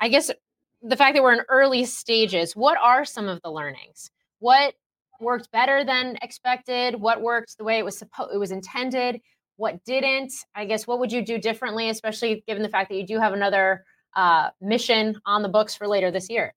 I 0.00 0.08
guess 0.08 0.30
the 0.82 0.96
fact 0.96 1.14
that 1.14 1.22
we're 1.22 1.34
in 1.34 1.44
early 1.48 1.84
stages, 1.84 2.56
what 2.56 2.78
are 2.78 3.04
some 3.04 3.28
of 3.28 3.40
the 3.42 3.50
learnings? 3.50 4.10
What 4.38 4.74
worked 5.22 5.50
better 5.52 5.84
than 5.84 6.18
expected? 6.22 7.00
What 7.00 7.22
worked 7.22 7.56
the 7.56 7.64
way 7.64 7.78
it 7.78 7.84
was 7.84 7.96
supposed 7.96 8.34
it 8.34 8.38
was 8.38 8.50
intended? 8.50 9.20
What 9.56 9.84
didn't? 9.84 10.32
I 10.54 10.64
guess 10.64 10.86
what 10.86 10.98
would 10.98 11.12
you 11.12 11.24
do 11.24 11.38
differently, 11.38 11.88
especially 11.88 12.44
given 12.46 12.62
the 12.62 12.68
fact 12.68 12.90
that 12.90 12.96
you 12.96 13.06
do 13.06 13.18
have 13.18 13.32
another 13.32 13.84
uh, 14.16 14.50
mission 14.60 15.20
on 15.24 15.42
the 15.42 15.48
books 15.48 15.74
for 15.74 15.86
later 15.86 16.10
this 16.10 16.28
year? 16.28 16.54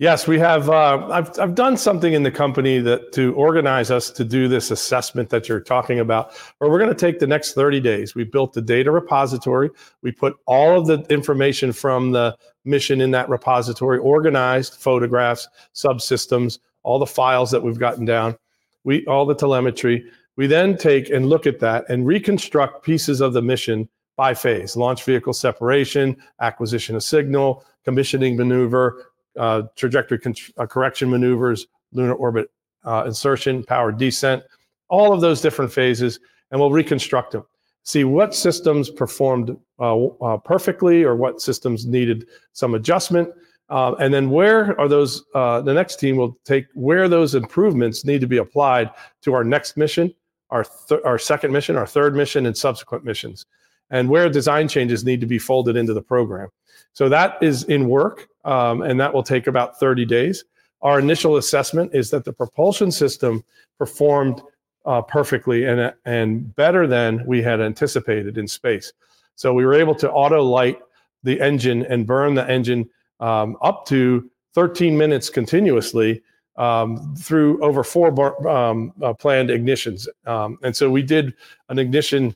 Yes, 0.00 0.26
we 0.26 0.40
have. 0.40 0.68
Uh, 0.68 1.06
I've 1.08 1.38
I've 1.38 1.54
done 1.54 1.76
something 1.76 2.14
in 2.14 2.24
the 2.24 2.30
company 2.30 2.80
that 2.80 3.12
to 3.12 3.32
organize 3.34 3.92
us 3.92 4.10
to 4.10 4.24
do 4.24 4.48
this 4.48 4.72
assessment 4.72 5.30
that 5.30 5.48
you're 5.48 5.60
talking 5.60 6.00
about. 6.00 6.34
Where 6.58 6.68
we're 6.68 6.80
going 6.80 6.90
to 6.90 6.96
take 6.96 7.20
the 7.20 7.28
next 7.28 7.52
30 7.52 7.78
days. 7.78 8.12
We 8.12 8.24
built 8.24 8.54
the 8.54 8.60
data 8.60 8.90
repository. 8.90 9.70
We 10.02 10.10
put 10.10 10.34
all 10.46 10.80
of 10.80 10.88
the 10.88 11.06
information 11.14 11.72
from 11.72 12.10
the 12.10 12.36
mission 12.64 13.00
in 13.00 13.12
that 13.12 13.28
repository, 13.28 13.98
organized 13.98 14.74
photographs, 14.74 15.46
subsystems, 15.74 16.58
all 16.84 17.00
the 17.00 17.06
files 17.06 17.50
that 17.50 17.62
we've 17.62 17.78
gotten 17.78 18.04
down, 18.04 18.36
we 18.84 19.04
all 19.06 19.26
the 19.26 19.34
telemetry. 19.34 20.04
We 20.36 20.46
then 20.46 20.76
take 20.76 21.10
and 21.10 21.28
look 21.28 21.46
at 21.46 21.58
that 21.60 21.84
and 21.88 22.06
reconstruct 22.06 22.84
pieces 22.84 23.20
of 23.20 23.32
the 23.32 23.42
mission 23.42 23.88
by 24.16 24.34
phase: 24.34 24.76
launch 24.76 25.02
vehicle 25.04 25.32
separation, 25.32 26.16
acquisition 26.40 26.94
of 26.94 27.02
signal, 27.02 27.64
commissioning 27.84 28.36
maneuver 28.36 29.06
uh, 29.36 29.62
trajectory 29.74 30.18
con- 30.18 30.34
uh, 30.58 30.66
correction 30.66 31.10
maneuvers, 31.10 31.66
lunar 31.92 32.14
orbit 32.14 32.50
uh, 32.84 33.02
insertion, 33.06 33.64
power 33.64 33.90
descent, 33.90 34.42
all 34.88 35.12
of 35.12 35.20
those 35.20 35.40
different 35.40 35.72
phases, 35.72 36.20
and 36.50 36.60
we'll 36.60 36.70
reconstruct 36.70 37.32
them. 37.32 37.44
see 37.84 38.04
what 38.04 38.34
systems 38.34 38.90
performed 38.90 39.56
uh, 39.78 40.06
uh, 40.06 40.36
perfectly 40.38 41.04
or 41.04 41.14
what 41.14 41.40
systems 41.40 41.86
needed 41.86 42.26
some 42.52 42.74
adjustment. 42.74 43.28
Uh, 43.70 43.94
and 43.94 44.12
then 44.12 44.30
where 44.30 44.78
are 44.78 44.88
those, 44.88 45.24
uh, 45.34 45.60
the 45.60 45.72
next 45.72 45.96
team 45.96 46.16
will 46.16 46.38
take 46.44 46.66
where 46.74 47.08
those 47.08 47.34
improvements 47.34 48.04
need 48.04 48.20
to 48.20 48.26
be 48.26 48.36
applied 48.36 48.90
to 49.22 49.32
our 49.32 49.44
next 49.44 49.76
mission, 49.76 50.14
our, 50.50 50.64
th- 50.88 51.00
our 51.04 51.18
second 51.18 51.52
mission, 51.52 51.76
our 51.76 51.86
third 51.86 52.14
mission, 52.14 52.46
and 52.46 52.56
subsequent 52.56 53.04
missions, 53.04 53.46
and 53.90 54.08
where 54.08 54.28
design 54.28 54.68
changes 54.68 55.04
need 55.04 55.20
to 55.20 55.26
be 55.26 55.38
folded 55.38 55.76
into 55.76 55.94
the 55.94 56.02
program. 56.02 56.48
So 56.92 57.08
that 57.08 57.38
is 57.42 57.64
in 57.64 57.88
work, 57.88 58.28
um, 58.44 58.82
and 58.82 59.00
that 59.00 59.12
will 59.12 59.22
take 59.22 59.46
about 59.46 59.80
30 59.80 60.04
days. 60.04 60.44
Our 60.82 60.98
initial 60.98 61.36
assessment 61.36 61.94
is 61.94 62.10
that 62.10 62.24
the 62.24 62.32
propulsion 62.32 62.92
system 62.92 63.42
performed 63.78 64.42
uh, 64.84 65.00
perfectly 65.00 65.64
and, 65.64 65.92
and 66.04 66.54
better 66.56 66.86
than 66.86 67.24
we 67.26 67.42
had 67.42 67.60
anticipated 67.60 68.36
in 68.36 68.46
space. 68.46 68.92
So 69.34 69.54
we 69.54 69.64
were 69.64 69.74
able 69.74 69.94
to 69.96 70.10
auto 70.10 70.42
light 70.42 70.78
the 71.22 71.40
engine 71.40 71.84
and 71.86 72.06
burn 72.06 72.34
the 72.34 72.48
engine 72.48 72.88
um, 73.20 73.56
up 73.62 73.86
to 73.86 74.30
13 74.54 74.96
minutes 74.96 75.30
continuously 75.30 76.22
um, 76.56 77.14
through 77.16 77.62
over 77.62 77.82
four 77.82 78.10
bar, 78.10 78.46
um, 78.46 78.92
uh, 79.02 79.12
planned 79.12 79.48
ignitions. 79.48 80.06
Um, 80.26 80.58
and 80.62 80.74
so 80.74 80.90
we 80.90 81.02
did 81.02 81.34
an 81.68 81.78
ignition 81.78 82.34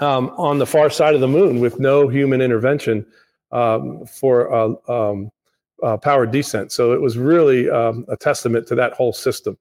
um, 0.00 0.30
on 0.36 0.58
the 0.58 0.66
far 0.66 0.90
side 0.90 1.14
of 1.14 1.20
the 1.20 1.28
moon 1.28 1.60
with 1.60 1.80
no 1.80 2.08
human 2.08 2.40
intervention 2.40 3.06
um, 3.50 4.04
for 4.06 4.52
uh, 4.52 5.24
uh, 5.82 6.24
descent. 6.26 6.72
So 6.72 6.92
it 6.92 7.00
was 7.00 7.16
really 7.16 7.66
a 7.68 8.16
testament 8.20 8.66
to 8.68 8.74
that 8.74 8.92
whole 8.92 9.12
system. 9.12 9.56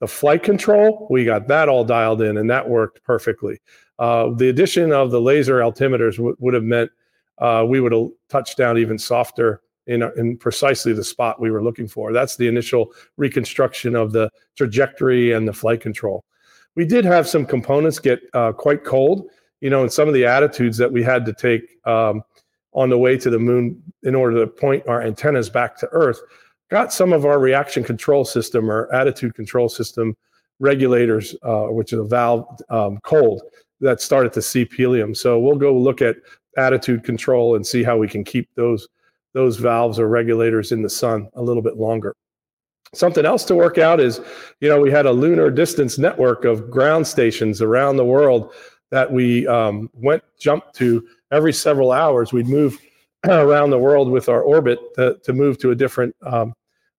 The 0.00 0.08
flight 0.08 0.42
control, 0.42 1.06
we 1.10 1.24
got 1.24 1.48
that 1.48 1.68
all 1.68 1.84
dialed 1.84 2.22
in 2.22 2.36
and 2.36 2.48
that 2.50 2.68
worked 2.68 3.02
perfectly. 3.02 3.60
Uh, 3.98 4.30
the 4.34 4.48
addition 4.48 4.92
of 4.92 5.10
the 5.10 5.20
laser 5.20 5.58
altimeters 5.58 6.16
w- 6.16 6.36
would 6.38 6.54
have 6.54 6.62
meant 6.62 6.90
uh, 7.38 7.64
we 7.68 7.80
would 7.80 7.92
have 7.92 8.08
touched 8.28 8.56
down 8.56 8.78
even 8.78 8.98
softer 8.98 9.60
in, 9.88 10.02
in 10.16 10.36
precisely 10.36 10.92
the 10.92 11.02
spot 11.02 11.40
we 11.40 11.50
were 11.50 11.62
looking 11.62 11.88
for. 11.88 12.12
That's 12.12 12.36
the 12.36 12.46
initial 12.46 12.92
reconstruction 13.16 13.96
of 13.96 14.12
the 14.12 14.30
trajectory 14.56 15.32
and 15.32 15.48
the 15.48 15.52
flight 15.52 15.80
control. 15.80 16.24
We 16.76 16.84
did 16.84 17.04
have 17.04 17.26
some 17.26 17.44
components 17.44 17.98
get 17.98 18.20
uh, 18.34 18.52
quite 18.52 18.84
cold, 18.84 19.28
you 19.60 19.70
know, 19.70 19.82
and 19.82 19.92
some 19.92 20.06
of 20.06 20.14
the 20.14 20.26
attitudes 20.26 20.76
that 20.78 20.92
we 20.92 21.02
had 21.02 21.24
to 21.26 21.32
take 21.32 21.62
um, 21.86 22.22
on 22.72 22.90
the 22.90 22.98
way 22.98 23.16
to 23.16 23.30
the 23.30 23.38
moon 23.38 23.82
in 24.04 24.14
order 24.14 24.38
to 24.38 24.46
point 24.46 24.86
our 24.86 25.02
antennas 25.02 25.50
back 25.50 25.76
to 25.78 25.88
Earth 25.88 26.20
got 26.70 26.92
some 26.92 27.12
of 27.12 27.24
our 27.24 27.38
reaction 27.38 27.82
control 27.82 28.24
system 28.24 28.70
or 28.70 28.92
attitude 28.94 29.34
control 29.34 29.68
system 29.68 30.14
regulators, 30.60 31.34
uh, 31.42 31.64
which 31.64 31.92
is 31.92 31.98
a 31.98 32.04
valve 32.04 32.46
um, 32.68 32.98
cold 33.02 33.42
that 33.80 34.00
started 34.00 34.32
to 34.34 34.42
seep 34.42 34.72
helium. 34.72 35.14
So 35.14 35.38
we'll 35.38 35.56
go 35.56 35.76
look 35.76 36.02
at 36.02 36.16
attitude 36.56 37.04
control 37.04 37.56
and 37.56 37.66
see 37.66 37.82
how 37.82 37.96
we 37.96 38.08
can 38.08 38.24
keep 38.24 38.48
those 38.54 38.86
those 39.34 39.56
valves 39.56 39.98
or 39.98 40.08
regulators 40.08 40.72
in 40.72 40.82
the 40.82 40.90
sun 40.90 41.28
a 41.34 41.42
little 41.42 41.62
bit 41.62 41.76
longer. 41.76 42.14
Something 42.94 43.26
else 43.26 43.44
to 43.44 43.54
work 43.54 43.76
out 43.76 44.00
is, 44.00 44.20
you 44.60 44.68
know, 44.68 44.80
we 44.80 44.90
had 44.90 45.06
a 45.06 45.12
lunar 45.12 45.50
distance 45.50 45.98
network 45.98 46.44
of 46.44 46.70
ground 46.70 47.06
stations 47.06 47.60
around 47.60 47.96
the 47.96 48.04
world 48.04 48.52
that 48.90 49.12
we 49.12 49.46
um, 49.46 49.90
went 49.92 50.22
jumped 50.40 50.74
to 50.76 51.06
every 51.30 51.52
several 51.52 51.92
hours. 51.92 52.32
We'd 52.32 52.48
move 52.48 52.78
around 53.28 53.70
the 53.70 53.78
world 53.78 54.10
with 54.10 54.28
our 54.28 54.42
orbit 54.42 54.78
to, 54.94 55.18
to 55.22 55.32
move 55.32 55.58
to 55.58 55.70
a 55.70 55.74
different 55.74 56.16
um, 56.22 56.54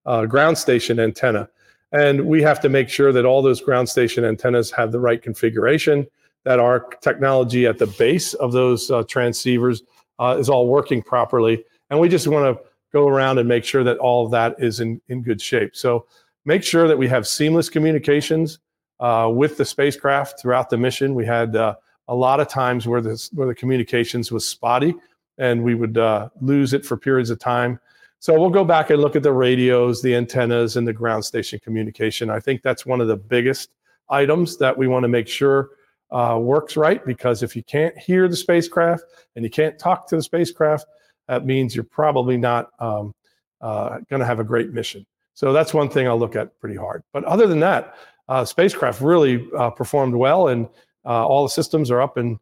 uh, 0.06 0.26
ground 0.26 0.56
station 0.56 1.00
antenna. 1.00 1.48
And 1.92 2.26
we 2.26 2.40
have 2.42 2.60
to 2.60 2.68
make 2.68 2.88
sure 2.88 3.12
that 3.12 3.24
all 3.24 3.42
those 3.42 3.60
ground 3.60 3.88
station 3.88 4.24
antennas 4.24 4.70
have 4.70 4.92
the 4.92 5.00
right 5.00 5.20
configuration, 5.20 6.06
that 6.44 6.60
our 6.60 6.80
technology 7.00 7.66
at 7.66 7.78
the 7.78 7.88
base 7.88 8.34
of 8.34 8.52
those 8.52 8.90
uh, 8.90 9.02
transceivers 9.02 9.82
uh, 10.20 10.36
is 10.38 10.48
all 10.48 10.68
working 10.68 11.02
properly. 11.02 11.64
And 11.90 11.98
we 11.98 12.08
just 12.08 12.26
want 12.28 12.56
to 12.56 12.64
go 12.92 13.08
around 13.08 13.38
and 13.38 13.48
make 13.48 13.64
sure 13.64 13.84
that 13.84 13.98
all 13.98 14.24
of 14.24 14.30
that 14.32 14.56
is 14.58 14.80
in, 14.80 15.00
in 15.08 15.22
good 15.22 15.40
shape. 15.40 15.76
So 15.76 16.06
make 16.44 16.62
sure 16.62 16.88
that 16.88 16.96
we 16.96 17.08
have 17.08 17.26
seamless 17.26 17.68
communications 17.68 18.58
uh, 19.00 19.30
with 19.32 19.56
the 19.56 19.64
spacecraft 19.64 20.40
throughout 20.40 20.70
the 20.70 20.76
mission. 20.76 21.14
We 21.14 21.26
had 21.26 21.56
uh, 21.56 21.74
a 22.08 22.14
lot 22.14 22.40
of 22.40 22.48
times 22.48 22.86
where, 22.86 23.00
this, 23.00 23.30
where 23.32 23.46
the 23.46 23.54
communications 23.54 24.32
was 24.32 24.46
spotty 24.46 24.94
and 25.38 25.62
we 25.62 25.74
would 25.74 25.98
uh, 25.98 26.28
lose 26.40 26.72
it 26.72 26.84
for 26.84 26.96
periods 26.96 27.30
of 27.30 27.38
time. 27.38 27.80
So 28.18 28.38
we'll 28.38 28.50
go 28.50 28.64
back 28.64 28.90
and 28.90 29.00
look 29.00 29.16
at 29.16 29.22
the 29.22 29.32
radios, 29.32 30.02
the 30.02 30.14
antennas, 30.14 30.76
and 30.76 30.86
the 30.86 30.92
ground 30.92 31.24
station 31.24 31.58
communication. 31.60 32.28
I 32.28 32.38
think 32.38 32.60
that's 32.62 32.84
one 32.84 33.00
of 33.00 33.08
the 33.08 33.16
biggest 33.16 33.70
items 34.10 34.58
that 34.58 34.76
we 34.76 34.88
want 34.88 35.04
to 35.04 35.08
make 35.08 35.26
sure 35.26 35.70
uh, 36.10 36.36
works 36.38 36.76
right 36.76 37.04
because 37.06 37.42
if 37.42 37.56
you 37.56 37.62
can't 37.62 37.96
hear 37.96 38.28
the 38.28 38.36
spacecraft 38.36 39.04
and 39.36 39.44
you 39.44 39.50
can't 39.50 39.78
talk 39.78 40.06
to 40.08 40.16
the 40.16 40.22
spacecraft, 40.22 40.84
that 41.30 41.46
means 41.46 41.76
you're 41.76 41.84
probably 41.84 42.36
not 42.36 42.70
um, 42.80 43.14
uh, 43.60 43.98
going 44.10 44.18
to 44.18 44.26
have 44.26 44.40
a 44.40 44.44
great 44.44 44.72
mission. 44.72 45.06
So 45.34 45.52
that's 45.52 45.72
one 45.72 45.88
thing 45.88 46.08
I'll 46.08 46.18
look 46.18 46.34
at 46.34 46.58
pretty 46.58 46.74
hard. 46.74 47.04
But 47.12 47.22
other 47.22 47.46
than 47.46 47.60
that, 47.60 47.94
uh, 48.28 48.44
spacecraft 48.44 49.00
really 49.00 49.48
uh, 49.56 49.70
performed 49.70 50.16
well, 50.16 50.48
and 50.48 50.66
uh, 51.06 51.24
all 51.26 51.44
the 51.44 51.50
systems 51.50 51.88
are 51.90 52.02
up 52.02 52.16
and 52.16 52.38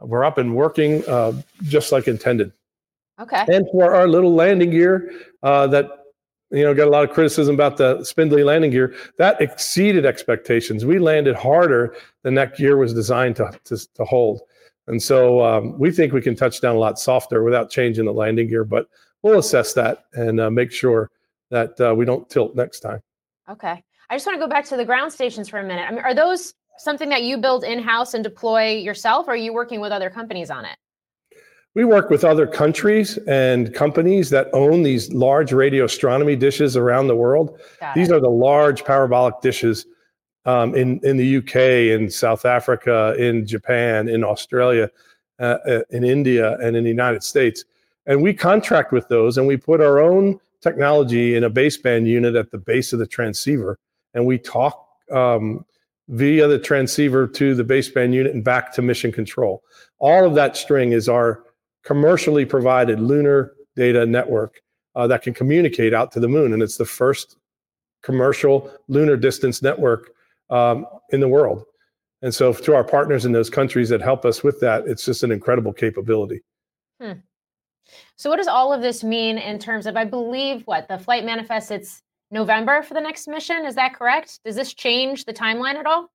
we're 0.00 0.24
up 0.24 0.38
and 0.38 0.56
working 0.56 1.08
uh, 1.08 1.40
just 1.62 1.92
like 1.92 2.08
intended. 2.08 2.52
Okay. 3.20 3.44
And 3.48 3.64
for 3.70 3.94
our 3.94 4.08
little 4.08 4.34
landing 4.34 4.70
gear 4.70 5.12
uh, 5.44 5.68
that 5.68 5.86
you 6.50 6.64
know 6.64 6.74
got 6.74 6.88
a 6.88 6.90
lot 6.90 7.04
of 7.04 7.10
criticism 7.10 7.54
about 7.54 7.76
the 7.76 8.02
spindly 8.02 8.42
landing 8.42 8.72
gear, 8.72 8.92
that 9.18 9.40
exceeded 9.40 10.04
expectations. 10.04 10.84
We 10.84 10.98
landed 10.98 11.36
harder 11.36 11.94
than 12.24 12.34
that 12.34 12.56
gear 12.56 12.76
was 12.76 12.92
designed 12.92 13.36
to 13.36 13.56
to, 13.64 13.76
to 13.94 14.04
hold, 14.04 14.42
and 14.88 15.00
so 15.00 15.44
um, 15.44 15.78
we 15.78 15.90
think 15.90 16.12
we 16.12 16.22
can 16.22 16.34
touch 16.34 16.60
down 16.60 16.76
a 16.76 16.78
lot 16.78 16.98
softer 16.98 17.42
without 17.42 17.70
changing 17.70 18.04
the 18.04 18.12
landing 18.12 18.48
gear. 18.48 18.64
But 18.64 18.86
we'll 19.22 19.38
assess 19.38 19.72
that 19.74 20.04
and 20.14 20.40
uh, 20.40 20.50
make 20.50 20.72
sure 20.72 21.10
that 21.50 21.80
uh, 21.80 21.94
we 21.94 22.04
don't 22.04 22.28
tilt 22.28 22.56
next 22.56 22.80
time. 22.80 23.00
Okay. 23.48 23.82
I 24.10 24.16
just 24.16 24.26
want 24.26 24.36
to 24.36 24.44
go 24.44 24.48
back 24.48 24.64
to 24.66 24.76
the 24.76 24.84
ground 24.84 25.12
stations 25.12 25.48
for 25.48 25.58
a 25.58 25.62
minute. 25.62 25.86
I 25.88 25.90
mean, 25.90 26.00
are 26.00 26.14
those 26.14 26.54
something 26.78 27.08
that 27.10 27.22
you 27.22 27.38
build 27.38 27.64
in 27.64 27.82
house 27.82 28.14
and 28.14 28.24
deploy 28.24 28.76
yourself, 28.76 29.28
or 29.28 29.32
are 29.32 29.36
you 29.36 29.52
working 29.52 29.80
with 29.80 29.92
other 29.92 30.10
companies 30.10 30.50
on 30.50 30.64
it? 30.64 30.76
We 31.74 31.84
work 31.84 32.10
with 32.10 32.24
other 32.24 32.46
countries 32.46 33.16
and 33.26 33.72
companies 33.72 34.28
that 34.30 34.48
own 34.52 34.82
these 34.82 35.10
large 35.12 35.52
radio 35.52 35.86
astronomy 35.86 36.36
dishes 36.36 36.76
around 36.76 37.06
the 37.06 37.16
world. 37.16 37.58
Got 37.80 37.94
these 37.94 38.10
it. 38.10 38.14
are 38.14 38.20
the 38.20 38.28
large 38.28 38.84
parabolic 38.84 39.40
dishes 39.40 39.86
um, 40.44 40.74
in 40.74 41.00
in 41.02 41.16
the 41.16 41.36
UK, 41.38 41.56
in 41.96 42.10
South 42.10 42.44
Africa, 42.44 43.14
in 43.18 43.46
Japan, 43.46 44.08
in 44.08 44.24
Australia, 44.24 44.90
uh, 45.38 45.58
uh, 45.66 45.80
in 45.90 46.04
India, 46.04 46.58
and 46.58 46.76
in 46.76 46.84
the 46.84 46.90
United 46.90 47.22
States. 47.22 47.64
And 48.06 48.22
we 48.22 48.34
contract 48.34 48.92
with 48.92 49.08
those, 49.08 49.38
and 49.38 49.46
we 49.46 49.56
put 49.56 49.80
our 49.80 50.00
own 50.00 50.40
technology 50.60 51.36
in 51.36 51.44
a 51.44 51.50
baseband 51.50 52.06
unit 52.06 52.34
at 52.34 52.50
the 52.50 52.58
base 52.58 52.92
of 52.92 52.98
the 52.98 53.06
transceiver, 53.06 53.78
and 54.14 54.26
we 54.26 54.38
talk 54.38 54.86
um, 55.12 55.64
via 56.08 56.48
the 56.48 56.58
transceiver 56.58 57.26
to 57.26 57.54
the 57.54 57.64
baseband 57.64 58.12
unit 58.12 58.34
and 58.34 58.44
back 58.44 58.72
to 58.74 58.82
mission 58.82 59.12
control. 59.12 59.62
All 59.98 60.26
of 60.26 60.34
that 60.34 60.56
string 60.56 60.92
is 60.92 61.08
our 61.08 61.44
commercially 61.84 62.44
provided 62.44 63.00
lunar 63.00 63.52
data 63.76 64.04
network 64.06 64.60
uh, 64.94 65.06
that 65.06 65.22
can 65.22 65.34
communicate 65.34 65.94
out 65.94 66.12
to 66.12 66.20
the 66.20 66.28
moon. 66.28 66.52
And 66.52 66.62
it's 66.62 66.76
the 66.76 66.84
first 66.84 67.36
commercial 68.02 68.70
lunar 68.88 69.16
distance 69.16 69.62
network 69.62 70.10
um, 70.52 70.86
in 71.10 71.20
the 71.20 71.28
world. 71.28 71.64
And 72.22 72.32
so, 72.32 72.52
to 72.52 72.74
our 72.74 72.84
partners 72.84 73.24
in 73.24 73.32
those 73.32 73.50
countries 73.50 73.88
that 73.88 74.00
help 74.00 74.24
us 74.24 74.44
with 74.44 74.60
that, 74.60 74.86
it's 74.86 75.04
just 75.04 75.24
an 75.24 75.32
incredible 75.32 75.72
capability. 75.72 76.40
Hmm. 77.00 77.14
So, 78.14 78.30
what 78.30 78.36
does 78.36 78.46
all 78.46 78.72
of 78.72 78.80
this 78.80 79.02
mean 79.02 79.38
in 79.38 79.58
terms 79.58 79.86
of, 79.86 79.96
I 79.96 80.04
believe, 80.04 80.62
what 80.66 80.86
the 80.86 80.98
flight 80.98 81.24
manifest? 81.24 81.72
It's 81.72 82.02
November 82.30 82.82
for 82.82 82.94
the 82.94 83.00
next 83.00 83.26
mission. 83.26 83.66
Is 83.66 83.74
that 83.74 83.94
correct? 83.94 84.38
Does 84.44 84.54
this 84.54 84.72
change 84.72 85.24
the 85.24 85.32
timeline 85.32 85.74
at 85.74 85.86
all? 85.86 86.12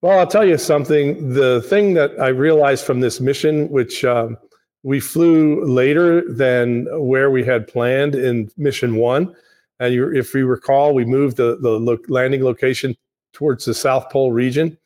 Well, 0.00 0.18
I'll 0.18 0.26
tell 0.26 0.46
you 0.46 0.56
something. 0.56 1.34
The 1.34 1.60
thing 1.62 1.92
that 1.94 2.18
I 2.18 2.28
realized 2.28 2.86
from 2.86 3.00
this 3.00 3.20
mission, 3.20 3.68
which 3.68 4.02
um, 4.06 4.38
we 4.82 5.00
flew 5.00 5.62
later 5.64 6.22
than 6.32 6.86
where 6.98 7.30
we 7.30 7.44
had 7.44 7.68
planned 7.68 8.14
in 8.14 8.50
mission 8.56 8.96
one. 8.96 9.34
And 9.78 9.92
you, 9.92 10.14
if 10.14 10.34
you 10.34 10.46
recall, 10.46 10.94
we 10.94 11.04
moved 11.04 11.36
the, 11.36 11.58
the 11.60 11.70
lo- 11.70 11.98
landing 12.08 12.42
location 12.42 12.96
towards 13.32 13.64
the 13.64 13.74
South 13.74 14.10
Pole 14.10 14.32
region. 14.32 14.76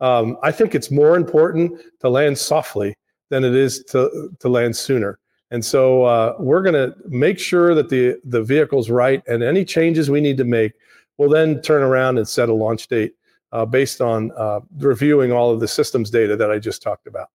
Um, 0.00 0.36
I 0.42 0.52
think 0.52 0.74
it's 0.74 0.90
more 0.90 1.16
important 1.16 1.80
to 2.00 2.08
land 2.08 2.38
softly 2.38 2.94
than 3.30 3.44
it 3.44 3.54
is 3.54 3.84
to, 3.84 4.30
to 4.38 4.48
land 4.48 4.76
sooner. 4.76 5.18
And 5.50 5.64
so 5.64 6.04
uh, 6.04 6.34
we're 6.38 6.62
going 6.62 6.74
to 6.74 6.94
make 7.08 7.38
sure 7.38 7.74
that 7.74 7.88
the, 7.88 8.20
the 8.24 8.42
vehicle's 8.42 8.90
right, 8.90 9.22
and 9.26 9.42
any 9.42 9.64
changes 9.64 10.10
we 10.10 10.20
need 10.20 10.36
to 10.36 10.44
make, 10.44 10.72
we'll 11.16 11.30
then 11.30 11.60
turn 11.62 11.82
around 11.82 12.18
and 12.18 12.28
set 12.28 12.48
a 12.48 12.54
launch 12.54 12.86
date 12.88 13.14
uh, 13.52 13.64
based 13.64 14.00
on 14.00 14.30
uh, 14.36 14.60
reviewing 14.76 15.32
all 15.32 15.50
of 15.50 15.60
the 15.60 15.68
systems 15.68 16.10
data 16.10 16.36
that 16.36 16.50
I 16.50 16.58
just 16.58 16.82
talked 16.82 17.06
about. 17.06 17.28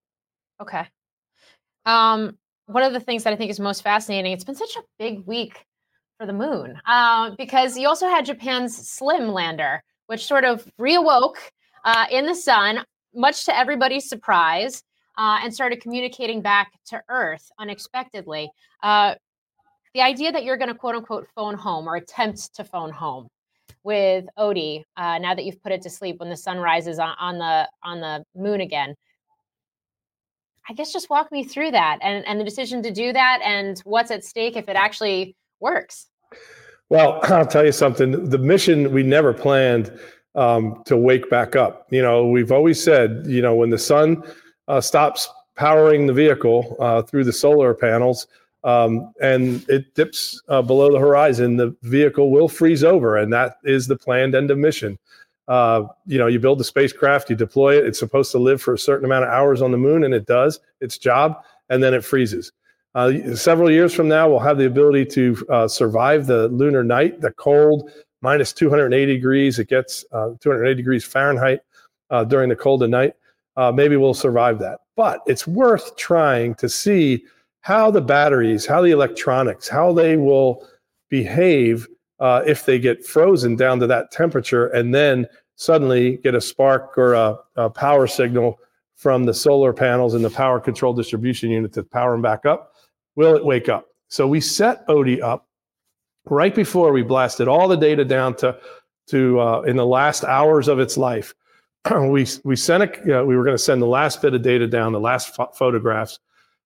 Okay. 0.62 0.88
Um, 1.86 2.38
one 2.68 2.84
of 2.84 2.94
the 2.94 3.00
things 3.00 3.24
that 3.24 3.34
I 3.34 3.36
think 3.36 3.52
is 3.52 3.60
most 3.60 3.82
fascinating, 3.82 4.32
it's 4.32 4.44
been 4.44 4.56
such 4.56 4.76
a 4.78 4.84
big 5.00 5.26
week 5.26 5.66
for 6.20 6.26
the 6.26 6.34
moon 6.34 6.80
uh, 6.86 7.32
because 7.38 7.78
you 7.78 7.88
also 7.88 8.08
had 8.08 8.26
Japan's 8.26 8.76
Slim 8.76 9.30
lander, 9.30 9.84
which 10.14 10.26
sort 10.28 10.46
of 10.46 10.66
reawoke 10.80 11.38
uh, 11.86 12.06
in 12.12 12.28
the 12.28 12.36
sun, 12.36 12.86
much 13.16 13.46
to 13.46 13.58
everybody's 13.58 14.08
surprise. 14.08 14.84
uh, 15.18 15.40
and 15.44 15.54
started 15.54 15.82
communicating 15.82 16.42
back 16.42 16.72
to 16.86 17.02
Earth 17.10 17.52
unexpectedly. 17.60 18.50
Uh, 18.82 19.16
the 19.94 20.02
idea 20.02 20.32
that 20.32 20.44
you're 20.44 20.58
going 20.58 20.70
to 20.70 20.76
quote 20.76 20.96
unquote 20.96 21.28
phone 21.36 21.56
home 21.56 21.88
or 21.88 21.96
attempt 21.96 22.54
to 22.56 22.64
phone 22.64 22.92
home 22.92 23.28
with 23.84 24.26
Odie 24.38 24.84
uh, 24.98 25.20
now 25.20 25.36
that 25.36 25.46
you've 25.46 25.62
put 25.62 25.72
it 25.72 25.82
to 25.84 25.90
sleep 25.90 26.20
when 26.20 26.30
the 26.30 26.38
sun 26.38 26.58
rises 26.58 27.00
on, 27.00 27.16
on 27.20 27.38
the 27.38 27.70
on 27.84 28.00
the 28.00 28.24
moon 28.36 28.62
again. 28.62 28.96
I 30.68 30.74
guess 30.74 30.94
just 30.94 31.10
walk 31.10 31.32
me 31.32 31.44
through 31.44 31.72
that 31.72 32.00
and, 32.02 32.26
and 32.26 32.40
the 32.40 32.46
decision 32.46 32.82
to 32.84 32.92
do 32.92 33.12
that 33.12 33.42
and 33.44 33.78
what's 33.80 34.12
at 34.12 34.24
stake 34.24 34.56
if 34.56 34.70
it 34.70 34.78
actually 34.78 35.36
works. 35.60 36.08
Well, 36.94 37.20
I'll 37.24 37.48
tell 37.48 37.66
you 37.66 37.72
something. 37.72 38.30
The 38.30 38.38
mission 38.38 38.92
we 38.92 39.02
never 39.02 39.34
planned 39.34 39.92
um, 40.36 40.84
to 40.86 40.96
wake 40.96 41.28
back 41.28 41.56
up. 41.56 41.88
You 41.90 42.04
know, 42.04 42.28
we've 42.28 42.52
always 42.52 42.82
said, 42.82 43.26
you 43.26 43.42
know, 43.42 43.56
when 43.56 43.72
the 43.72 43.80
sun 43.80 44.24
uh, 44.68 44.80
stops 44.80 45.28
powering 45.56 46.06
the 46.06 46.14
vehicle 46.14 46.78
uh, 46.80 47.02
through 47.02 47.24
the 47.24 47.34
solar 47.34 47.74
panels 47.74 48.28
um, 48.64 49.12
and 49.20 49.68
it 49.70 49.96
dips 49.96 50.40
uh, 50.50 50.62
below 50.62 50.92
the 50.92 51.00
horizon, 51.00 51.58
the 51.58 51.76
vehicle 51.82 52.30
will 52.30 52.48
freeze 52.48 52.84
over, 52.84 53.18
and 53.18 53.34
that 53.34 53.58
is 53.64 53.88
the 53.88 53.98
planned 53.98 54.36
end 54.36 54.52
of 54.52 54.60
mission. 54.60 55.00
Uh, 55.48 55.86
you 56.06 56.20
know, 56.20 56.28
you 56.28 56.40
build 56.40 56.60
the 56.60 56.64
spacecraft, 56.64 57.28
you 57.28 57.36
deploy 57.36 57.76
it. 57.76 57.88
It's 57.88 58.00
supposed 58.00 58.32
to 58.34 58.38
live 58.38 58.62
for 58.62 58.76
a 58.76 58.80
certain 58.80 59.06
amount 59.06 59.26
of 59.26 59.32
hours 59.32 59.64
on 59.64 59.72
the 59.72 59.78
moon, 59.78 60.04
and 60.04 60.14
it 60.14 60.28
does 60.28 60.60
its 60.80 61.00
job, 61.00 61.44
and 61.70 61.82
then 61.82 61.96
it 61.96 62.06
freezes. 62.06 62.52
Uh, 62.96 63.36
several 63.36 63.72
years 63.72 63.94
from 63.94 64.08
now, 64.08 64.30
we'll 64.30 64.40
have 64.40 64.58
the 64.58 64.68
ability 64.68 65.06
to 65.06 65.46
uh, 65.50 65.68
survive 65.68 66.28
the 66.28 66.48
lunar 66.50 66.84
night, 66.84 67.20
the 67.22 67.32
cold, 67.32 67.90
minus 68.22 68.54
280 68.54 69.14
degrees. 69.14 69.60
It 69.60 69.68
gets 69.68 70.06
uh, 70.12 70.32
280 70.40 70.76
degrees 70.76 71.04
Fahrenheit 71.04 71.62
uh, 72.10 72.24
during 72.24 72.50
the 72.50 72.56
cold 72.56 72.84
of 72.84 72.90
night. 72.90 73.14
Uh, 73.58 73.72
maybe 73.72 73.98
we'll 73.98 74.14
survive 74.14 74.60
that. 74.60 74.80
But 74.96 75.22
it's 75.26 75.48
worth 75.48 75.96
trying 75.98 76.56
to 76.56 76.70
see 76.70 77.26
how 77.62 77.90
the 77.90 78.02
batteries, 78.02 78.66
how 78.66 78.82
the 78.82 78.92
electronics, 78.92 79.68
how 79.68 79.94
they 79.94 80.18
will 80.18 80.68
behave 81.10 81.88
uh, 82.20 82.44
if 82.46 82.66
they 82.66 82.80
get 82.80 83.06
frozen 83.06 83.56
down 83.56 83.80
to 83.80 83.88
that 83.88 84.12
temperature 84.12 84.68
and 84.68 84.94
then 84.94 85.28
suddenly 85.56 86.18
get 86.18 86.36
a 86.36 86.42
spark 86.42 86.98
or 86.98 87.14
a, 87.14 87.38
a 87.56 87.70
power 87.70 88.08
signal 88.08 88.60
from 88.96 89.26
the 89.26 89.34
solar 89.34 89.74
panels 89.74 90.14
and 90.14 90.24
the 90.24 90.30
power 90.30 90.60
control 90.60 90.94
distribution 90.94 91.50
unit 91.50 91.74
to 91.74 91.84
power 91.84 92.12
them 92.12 92.22
back 92.22 92.46
up 92.46 92.73
will 93.16 93.36
it 93.36 93.46
wake 93.46 93.70
up? 93.70 93.88
So 94.08 94.28
we 94.28 94.42
set 94.42 94.88
Odie 94.88 95.22
up 95.22 95.48
right 96.26 96.54
before 96.54 96.92
we 96.92 97.02
blasted 97.02 97.48
all 97.48 97.68
the 97.68 97.78
data 97.78 98.06
down 98.06 98.36
to 98.38 98.58
to 99.08 99.40
uh, 99.40 99.62
in 99.62 99.76
the 99.76 99.86
last 99.86 100.24
hours 100.24 100.68
of 100.68 100.80
its 100.80 100.98
life. 100.98 101.34
we 101.92 102.28
we 102.44 102.56
sent 102.56 103.06
know, 103.06 103.26
we 103.26 103.36
were 103.36 103.44
going 103.44 103.58
to 103.58 103.64
send 103.64 103.82
the 103.82 103.88
last 103.88 104.22
bit 104.22 104.34
of 104.34 104.42
data 104.42 104.68
down, 104.68 104.94
the 104.94 105.00
last 105.00 105.36
ph- 105.36 105.50
photographs. 105.56 106.20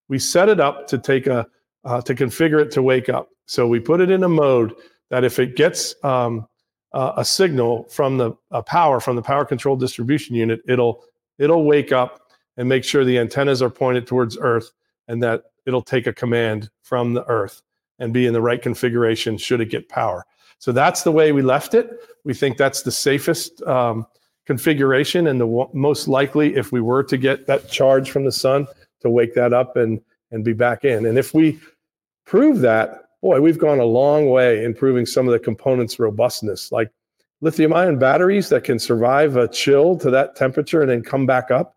We 0.09 0.19
set 0.19 0.49
it 0.49 0.59
up 0.59 0.87
to 0.87 0.97
take 0.97 1.27
a 1.27 1.47
uh, 1.83 2.01
to 2.01 2.13
configure 2.13 2.61
it 2.61 2.71
to 2.71 2.81
wake 2.81 3.09
up. 3.09 3.29
So 3.45 3.67
we 3.67 3.79
put 3.79 4.01
it 4.01 4.11
in 4.11 4.23
a 4.23 4.29
mode 4.29 4.73
that 5.09 5.23
if 5.23 5.39
it 5.39 5.55
gets 5.55 5.95
um, 6.03 6.47
a 6.93 7.23
signal 7.23 7.87
from 7.89 8.17
the 8.17 8.31
power 8.65 8.99
from 8.99 9.15
the 9.15 9.21
power 9.21 9.45
control 9.45 9.75
distribution 9.75 10.35
unit, 10.35 10.61
it'll 10.67 11.03
it'll 11.39 11.63
wake 11.63 11.91
up 11.91 12.21
and 12.57 12.67
make 12.67 12.83
sure 12.83 13.05
the 13.05 13.19
antennas 13.19 13.61
are 13.61 13.69
pointed 13.69 14.05
towards 14.07 14.37
Earth 14.39 14.71
and 15.07 15.21
that 15.23 15.43
it'll 15.67 15.83
take 15.83 16.07
a 16.07 16.13
command 16.13 16.69
from 16.81 17.13
the 17.13 17.25
earth 17.25 17.61
and 17.99 18.13
be 18.13 18.25
in 18.25 18.33
the 18.33 18.41
right 18.41 18.61
configuration 18.61 19.37
should 19.37 19.61
it 19.61 19.69
get 19.69 19.89
power. 19.89 20.25
So 20.59 20.71
that's 20.71 21.03
the 21.03 21.11
way 21.11 21.31
we 21.31 21.43
left 21.43 21.75
it. 21.75 21.91
We 22.23 22.33
think 22.33 22.57
that's 22.57 22.81
the 22.81 22.91
safest 22.91 23.61
um, 23.63 24.07
configuration 24.45 25.27
and 25.27 25.39
the 25.39 25.45
w- 25.45 25.69
most 25.73 26.07
likely, 26.07 26.55
if 26.55 26.71
we 26.71 26.81
were 26.81 27.03
to 27.03 27.17
get 27.17 27.45
that 27.47 27.69
charge 27.69 28.09
from 28.09 28.25
the 28.25 28.31
sun, 28.31 28.65
to 29.01 29.09
wake 29.09 29.35
that 29.35 29.53
up 29.53 29.75
and 29.75 30.01
and 30.31 30.43
be 30.43 30.53
back 30.53 30.83
in. 30.83 31.05
And 31.05 31.17
if 31.17 31.33
we 31.33 31.59
prove 32.25 32.59
that, 32.59 33.05
boy, 33.21 33.39
we've 33.39 33.57
gone 33.57 33.79
a 33.79 33.85
long 33.85 34.29
way 34.29 34.65
in 34.65 34.73
proving 34.73 35.05
some 35.05 35.25
of 35.25 35.31
the 35.31 35.39
components' 35.39 35.99
robustness, 35.99 36.71
like 36.71 36.91
lithium-ion 37.39 37.97
batteries 37.97 38.49
that 38.49 38.65
can 38.65 38.79
survive 38.79 39.37
a 39.37 39.47
chill 39.47 39.97
to 39.99 40.09
that 40.11 40.35
temperature 40.35 40.81
and 40.81 40.89
then 40.89 41.01
come 41.03 41.25
back 41.25 41.51
up. 41.51 41.75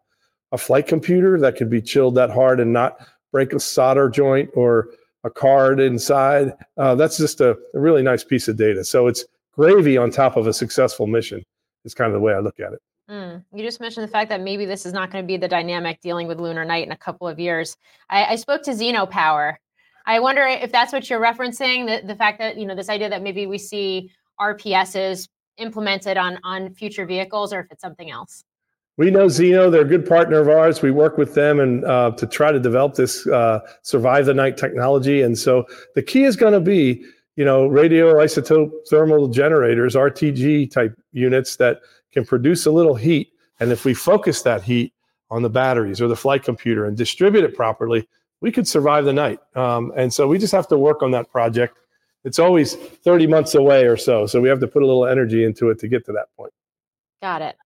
A 0.53 0.59
flight 0.59 0.89
computer 0.89 1.39
that 1.39 1.55
can 1.55 1.69
be 1.69 1.81
chilled 1.81 2.17
that 2.17 2.31
hard 2.31 2.59
and 2.59 2.73
not 2.73 3.07
break 3.33 3.53
a 3.53 3.61
solder 3.61 4.09
joint 4.09 4.51
or 4.55 4.91
a 5.25 5.31
card 5.31 5.81
inside. 5.81 6.53
Uh, 6.77 6.95
that's 6.95 7.19
just 7.19 7.41
a, 7.41 7.51
a, 7.75 7.81
really 7.81 8.03
nice 8.03 8.25
piece 8.25 8.49
of 8.49 8.57
data. 8.57 8.85
So 8.85 9.07
it's 9.07 9.25
gravy 9.53 9.97
on 9.97 10.11
top 10.11 10.37
of 10.37 10.47
a 10.47 10.53
successful 10.53 11.07
mission. 11.07 11.43
Is 11.85 11.95
kind 11.95 12.09
of 12.09 12.15
the 12.15 12.21
way 12.21 12.35
I 12.35 12.41
look 12.41 12.61
at 12.61 12.75
it. 12.75 12.81
Mm. 13.11 13.43
You 13.55 13.65
just 13.65 13.81
mentioned 13.81 14.07
the 14.07 14.13
fact 14.13 14.29
that 14.29 14.43
maybe 14.43 14.67
this 14.67 14.85
is 14.85 14.93
not 14.93 15.11
going 15.11 15.25
to 15.25 15.27
be 15.27 15.39
the 15.39 15.49
dynamic 15.49 16.01
dealing 16.03 16.29
with 16.29 16.39
lunar 16.39 16.65
night 16.65 16.85
in 16.87 16.93
a 16.93 16.97
couple 16.97 17.27
of 17.27 17.39
years. 17.39 17.77
I, 18.11 18.27
I 18.27 18.37
spoke 18.37 18.63
to 18.65 18.75
Zeno 18.75 19.07
Power. 19.07 19.59
I 20.05 20.21
wonder 20.21 20.43
if 20.43 20.71
that's 20.71 20.93
what 20.93 21.09
you're 21.09 21.21
referencing. 21.21 21.87
The, 21.87 22.07
the 22.07 22.15
fact 22.15 22.39
that 22.39 22.57
you 22.57 22.67
know 22.67 22.75
this 22.75 22.89
idea 22.89 23.09
that 23.09 23.23
maybe 23.23 23.47
we 23.47 23.59
see 23.59 24.11
RPSs 24.39 25.29
implemented 25.57 26.17
on 26.17 26.39
on 26.45 26.75
future 26.75 27.07
vehicles, 27.07 27.53
or 27.53 27.61
if 27.61 27.67
it's 27.71 27.83
something 27.83 28.11
else 28.11 28.45
we 29.01 29.11
know 29.11 29.29
Zeno; 29.29 29.71
they're 29.71 29.81
a 29.81 29.87
good 29.87 30.07
partner 30.07 30.41
of 30.41 30.49
ours. 30.51 30.83
We 30.83 30.91
work 30.91 31.17
with 31.17 31.33
them 31.33 31.59
and 31.59 31.87
uh, 31.87 32.11
to 32.19 32.27
try 32.27 32.53
to 32.53 32.61
develop 32.61 32.97
this 32.97 33.27
uh, 33.27 33.61
survive 33.81 34.27
the 34.27 34.35
night 34.35 34.59
technology. 34.59 35.23
And 35.23 35.39
so 35.39 35.65
the 35.95 36.03
key 36.03 36.25
is 36.25 36.37
going 36.37 36.53
to 36.53 36.61
be, 36.61 37.03
you 37.35 37.47
know, 37.47 37.67
radioisotope 37.67 38.71
thermal 38.91 39.29
generators, 39.29 39.95
RTG 39.95 40.71
type 40.71 40.95
units 41.13 41.57
that 41.57 41.81
can 42.13 42.27
produce 42.27 42.67
a 42.67 42.71
little 42.71 42.95
heat. 42.95 43.33
And 43.59 43.73
if 43.73 43.87
we 43.87 43.95
focus 43.95 44.43
that 44.43 44.63
heat 44.63 44.93
on 45.31 45.41
the 45.41 45.49
batteries 45.49 46.03
or 46.03 46.07
the 46.07 46.15
flight 46.15 46.43
computer 46.43 46.85
and 46.85 46.95
distribute 46.95 47.43
it 47.43 47.57
properly, 47.57 48.07
we 48.43 48.53
could 48.53 48.69
survive 48.69 49.07
the 49.07 49.15
night. 49.15 49.41
Um, 49.57 49.95
and 49.97 50.13
so 50.13 50.29
we 50.29 50.37
just 50.37 50.53
have 50.53 50.69
to 50.69 50.77
work 50.77 51.03
on 51.03 51.11
that 51.13 51.31
project. 51.31 51.79
It's 52.25 52.39
always 52.39 52.75
30 52.75 53.29
months 53.29 53.55
away 53.55 53.87
or 53.87 53.97
so. 53.97 54.27
So 54.27 54.43
we 54.43 54.51
have 54.51 54.61
to 54.61 54.67
put 54.67 54.83
a 54.83 54.87
little 54.87 55.07
energy 55.07 55.43
into 55.43 55.71
it 55.71 55.79
to 55.79 55.89
get 55.89 56.05
to 56.05 56.13
that 56.13 56.27
point. 56.37 56.53
Got 57.23 57.41
it. 57.41 57.57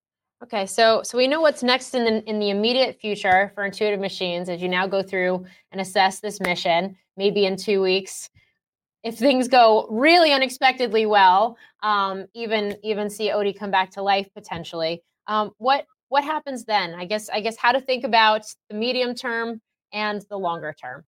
Okay, 0.44 0.66
so 0.66 1.00
so 1.02 1.16
we 1.16 1.26
know 1.26 1.40
what's 1.40 1.62
next 1.62 1.94
in 1.94 2.04
the 2.04 2.28
in 2.28 2.38
the 2.38 2.50
immediate 2.50 3.00
future 3.00 3.50
for 3.54 3.64
Intuitive 3.64 3.98
Machines 3.98 4.50
as 4.50 4.60
you 4.60 4.68
now 4.68 4.86
go 4.86 5.02
through 5.02 5.42
and 5.72 5.80
assess 5.80 6.20
this 6.20 6.38
mission. 6.38 6.94
Maybe 7.16 7.46
in 7.46 7.56
two 7.56 7.80
weeks, 7.80 8.28
if 9.02 9.16
things 9.16 9.48
go 9.48 9.86
really 9.90 10.34
unexpectedly 10.34 11.06
well, 11.06 11.56
um, 11.82 12.26
even 12.34 12.76
even 12.82 13.08
see 13.08 13.30
Odie 13.30 13.58
come 13.58 13.70
back 13.70 13.90
to 13.92 14.02
life 14.02 14.28
potentially. 14.34 15.02
Um, 15.28 15.52
what 15.56 15.86
what 16.08 16.24
happens 16.24 16.66
then? 16.66 16.94
I 16.94 17.06
guess 17.06 17.30
I 17.30 17.40
guess 17.40 17.56
how 17.56 17.72
to 17.72 17.80
think 17.80 18.04
about 18.04 18.44
the 18.68 18.76
medium 18.76 19.14
term 19.14 19.62
and 19.94 20.20
the 20.28 20.38
longer 20.38 20.74
term. 20.78 21.06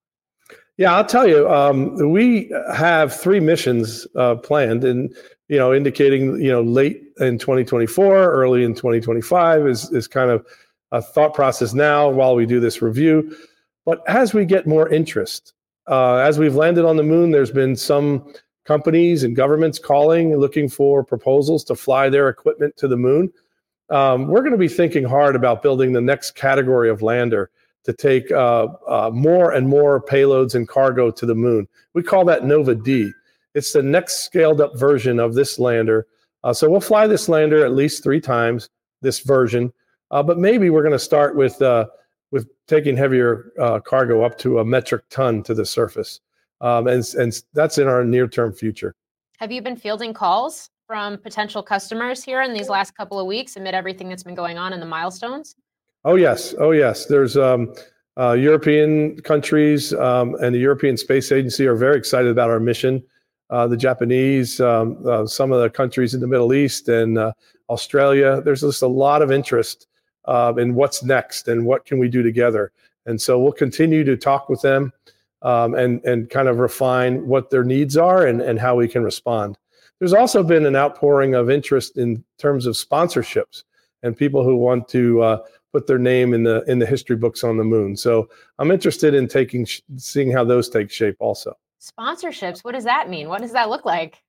Yeah, 0.78 0.94
I'll 0.94 1.04
tell 1.04 1.28
you. 1.28 1.46
Um, 1.50 2.10
we 2.10 2.50
have 2.72 3.14
three 3.14 3.40
missions 3.40 4.06
uh, 4.16 4.36
planned, 4.36 4.82
and 4.82 5.14
you 5.48 5.58
know, 5.58 5.74
indicating 5.74 6.40
you 6.40 6.50
know 6.50 6.62
late 6.62 7.05
in 7.18 7.38
2024, 7.38 8.32
early 8.32 8.64
in 8.64 8.74
2025 8.74 9.66
is 9.66 9.90
is 9.92 10.06
kind 10.06 10.30
of 10.30 10.46
a 10.92 11.02
thought 11.02 11.34
process 11.34 11.74
now 11.74 12.08
while 12.08 12.34
we 12.34 12.46
do 12.46 12.60
this 12.60 12.82
review. 12.82 13.36
But 13.84 14.02
as 14.08 14.34
we 14.34 14.44
get 14.44 14.66
more 14.66 14.88
interest, 14.88 15.54
uh, 15.88 16.16
as 16.16 16.38
we've 16.38 16.54
landed 16.54 16.84
on 16.84 16.96
the 16.96 17.02
moon, 17.02 17.30
there's 17.30 17.50
been 17.50 17.76
some 17.76 18.32
companies 18.64 19.22
and 19.22 19.36
governments 19.36 19.78
calling, 19.78 20.36
looking 20.36 20.68
for 20.68 21.04
proposals 21.04 21.64
to 21.64 21.74
fly 21.74 22.08
their 22.08 22.28
equipment 22.28 22.76
to 22.76 22.88
the 22.88 22.96
moon. 22.96 23.32
Um, 23.90 24.26
we're 24.26 24.40
going 24.40 24.52
to 24.52 24.58
be 24.58 24.68
thinking 24.68 25.04
hard 25.04 25.36
about 25.36 25.62
building 25.62 25.92
the 25.92 26.00
next 26.00 26.32
category 26.32 26.90
of 26.90 27.02
lander 27.02 27.50
to 27.84 27.92
take 27.92 28.32
uh, 28.32 28.66
uh, 28.88 29.10
more 29.12 29.52
and 29.52 29.68
more 29.68 30.02
payloads 30.02 30.56
and 30.56 30.66
cargo 30.66 31.12
to 31.12 31.24
the 31.24 31.36
moon. 31.36 31.68
We 31.94 32.02
call 32.02 32.24
that 32.24 32.44
Nova 32.44 32.74
D. 32.74 33.12
It's 33.54 33.72
the 33.72 33.82
next 33.82 34.24
scaled 34.24 34.60
up 34.60 34.76
version 34.76 35.20
of 35.20 35.34
this 35.34 35.60
lander. 35.60 36.08
Uh, 36.46 36.52
so 36.52 36.70
we'll 36.70 36.80
fly 36.80 37.08
this 37.08 37.28
lander 37.28 37.64
at 37.64 37.72
least 37.72 38.04
three 38.04 38.20
times, 38.20 38.70
this 39.02 39.18
version. 39.18 39.72
Uh, 40.12 40.22
but 40.22 40.38
maybe 40.38 40.70
we're 40.70 40.82
going 40.82 40.92
to 40.92 40.98
start 40.98 41.34
with 41.34 41.60
uh, 41.60 41.86
with 42.30 42.46
taking 42.68 42.96
heavier 42.96 43.52
uh, 43.60 43.80
cargo 43.80 44.22
up 44.22 44.38
to 44.38 44.60
a 44.60 44.64
metric 44.64 45.02
ton 45.10 45.42
to 45.42 45.54
the 45.54 45.66
surface, 45.66 46.20
um, 46.60 46.86
and 46.86 47.04
and 47.18 47.42
that's 47.52 47.78
in 47.78 47.88
our 47.88 48.04
near 48.04 48.28
term 48.28 48.52
future. 48.52 48.94
Have 49.38 49.50
you 49.50 49.60
been 49.60 49.76
fielding 49.76 50.14
calls 50.14 50.70
from 50.86 51.18
potential 51.18 51.64
customers 51.64 52.22
here 52.22 52.42
in 52.42 52.54
these 52.54 52.68
last 52.68 52.96
couple 52.96 53.18
of 53.18 53.26
weeks 53.26 53.56
amid 53.56 53.74
everything 53.74 54.08
that's 54.08 54.22
been 54.22 54.36
going 54.36 54.56
on 54.56 54.72
in 54.72 54.78
the 54.78 54.86
milestones? 54.86 55.56
Oh 56.04 56.14
yes, 56.14 56.54
oh 56.60 56.70
yes. 56.70 57.06
There's 57.06 57.36
um, 57.36 57.74
uh, 58.16 58.34
European 58.34 59.20
countries 59.22 59.92
um, 59.94 60.36
and 60.36 60.54
the 60.54 60.60
European 60.60 60.96
Space 60.96 61.32
Agency 61.32 61.66
are 61.66 61.74
very 61.74 61.98
excited 61.98 62.30
about 62.30 62.50
our 62.50 62.60
mission 62.60 63.02
uh, 63.50 63.66
the 63.66 63.76
Japanese, 63.76 64.60
um, 64.60 64.98
uh, 65.06 65.26
some 65.26 65.52
of 65.52 65.60
the 65.60 65.70
countries 65.70 66.14
in 66.14 66.20
the 66.20 66.26
Middle 66.26 66.52
East, 66.52 66.88
and 66.88 67.18
uh, 67.18 67.32
Australia. 67.68 68.40
There's 68.40 68.62
just 68.62 68.82
a 68.82 68.88
lot 68.88 69.22
of 69.22 69.30
interest 69.30 69.86
uh, 70.24 70.52
in 70.58 70.74
what's 70.74 71.02
next 71.02 71.48
and 71.48 71.64
what 71.64 71.84
can 71.84 71.98
we 71.98 72.08
do 72.08 72.22
together. 72.22 72.72
And 73.06 73.20
so 73.20 73.38
we'll 73.38 73.52
continue 73.52 74.02
to 74.04 74.16
talk 74.16 74.48
with 74.48 74.60
them 74.62 74.92
um, 75.42 75.74
and 75.74 76.04
and 76.04 76.28
kind 76.28 76.48
of 76.48 76.58
refine 76.58 77.26
what 77.26 77.50
their 77.50 77.64
needs 77.64 77.96
are 77.96 78.26
and, 78.26 78.40
and 78.40 78.58
how 78.58 78.74
we 78.74 78.88
can 78.88 79.04
respond. 79.04 79.56
There's 79.98 80.12
also 80.12 80.42
been 80.42 80.66
an 80.66 80.76
outpouring 80.76 81.34
of 81.34 81.48
interest 81.48 81.96
in 81.96 82.22
terms 82.38 82.66
of 82.66 82.74
sponsorships 82.74 83.62
and 84.02 84.16
people 84.16 84.44
who 84.44 84.56
want 84.56 84.88
to 84.88 85.22
uh, 85.22 85.38
put 85.72 85.86
their 85.86 85.98
name 85.98 86.34
in 86.34 86.42
the 86.42 86.64
in 86.64 86.78
the 86.78 86.86
history 86.86 87.16
books 87.16 87.44
on 87.44 87.56
the 87.56 87.64
moon. 87.64 87.96
So 87.96 88.28
I'm 88.58 88.70
interested 88.70 89.14
in 89.14 89.28
taking 89.28 89.66
seeing 89.96 90.30
how 90.32 90.44
those 90.44 90.68
take 90.68 90.90
shape 90.90 91.16
also. 91.20 91.56
Sponsorships. 91.80 92.64
What 92.64 92.72
does 92.72 92.84
that 92.84 93.08
mean? 93.08 93.28
What 93.28 93.40
does 93.40 93.52
that 93.52 93.68
look 93.68 93.84
like? 93.84 94.22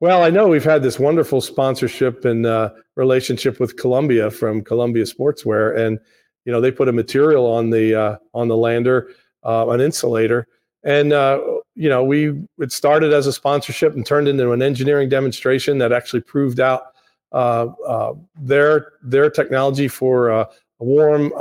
Well, 0.00 0.24
I 0.24 0.30
know 0.30 0.48
we've 0.48 0.64
had 0.64 0.82
this 0.82 0.98
wonderful 0.98 1.40
sponsorship 1.40 2.24
and 2.24 2.44
uh, 2.44 2.70
relationship 2.96 3.60
with 3.60 3.76
Columbia 3.76 4.30
from 4.32 4.62
Columbia 4.62 5.04
Sportswear, 5.04 5.78
and 5.78 6.00
you 6.44 6.50
know 6.50 6.60
they 6.60 6.72
put 6.72 6.88
a 6.88 6.92
material 6.92 7.46
on 7.46 7.70
the 7.70 7.94
uh, 7.94 8.16
on 8.34 8.48
the 8.48 8.56
lander, 8.56 9.10
uh, 9.44 9.68
an 9.68 9.80
insulator, 9.80 10.48
and 10.82 11.12
uh, 11.12 11.40
you 11.76 11.88
know 11.88 12.02
we 12.02 12.32
it 12.58 12.72
started 12.72 13.12
as 13.12 13.28
a 13.28 13.32
sponsorship 13.32 13.94
and 13.94 14.04
turned 14.04 14.26
into 14.26 14.50
an 14.50 14.60
engineering 14.60 15.08
demonstration 15.08 15.78
that 15.78 15.92
actually 15.92 16.22
proved 16.22 16.58
out 16.58 16.82
uh, 17.30 17.68
uh, 17.86 18.14
their 18.40 18.94
their 19.04 19.30
technology 19.30 19.86
for 19.86 20.48
warm 20.80 21.32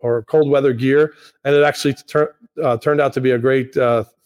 or 0.00 0.22
cold 0.24 0.50
weather 0.50 0.72
gear, 0.72 1.14
and 1.44 1.54
it 1.54 1.62
actually 1.62 1.94
tur- 1.94 2.34
turned 2.80 3.00
out 3.00 3.12
to 3.12 3.20
be 3.20 3.32
a 3.32 3.38
great 3.38 3.74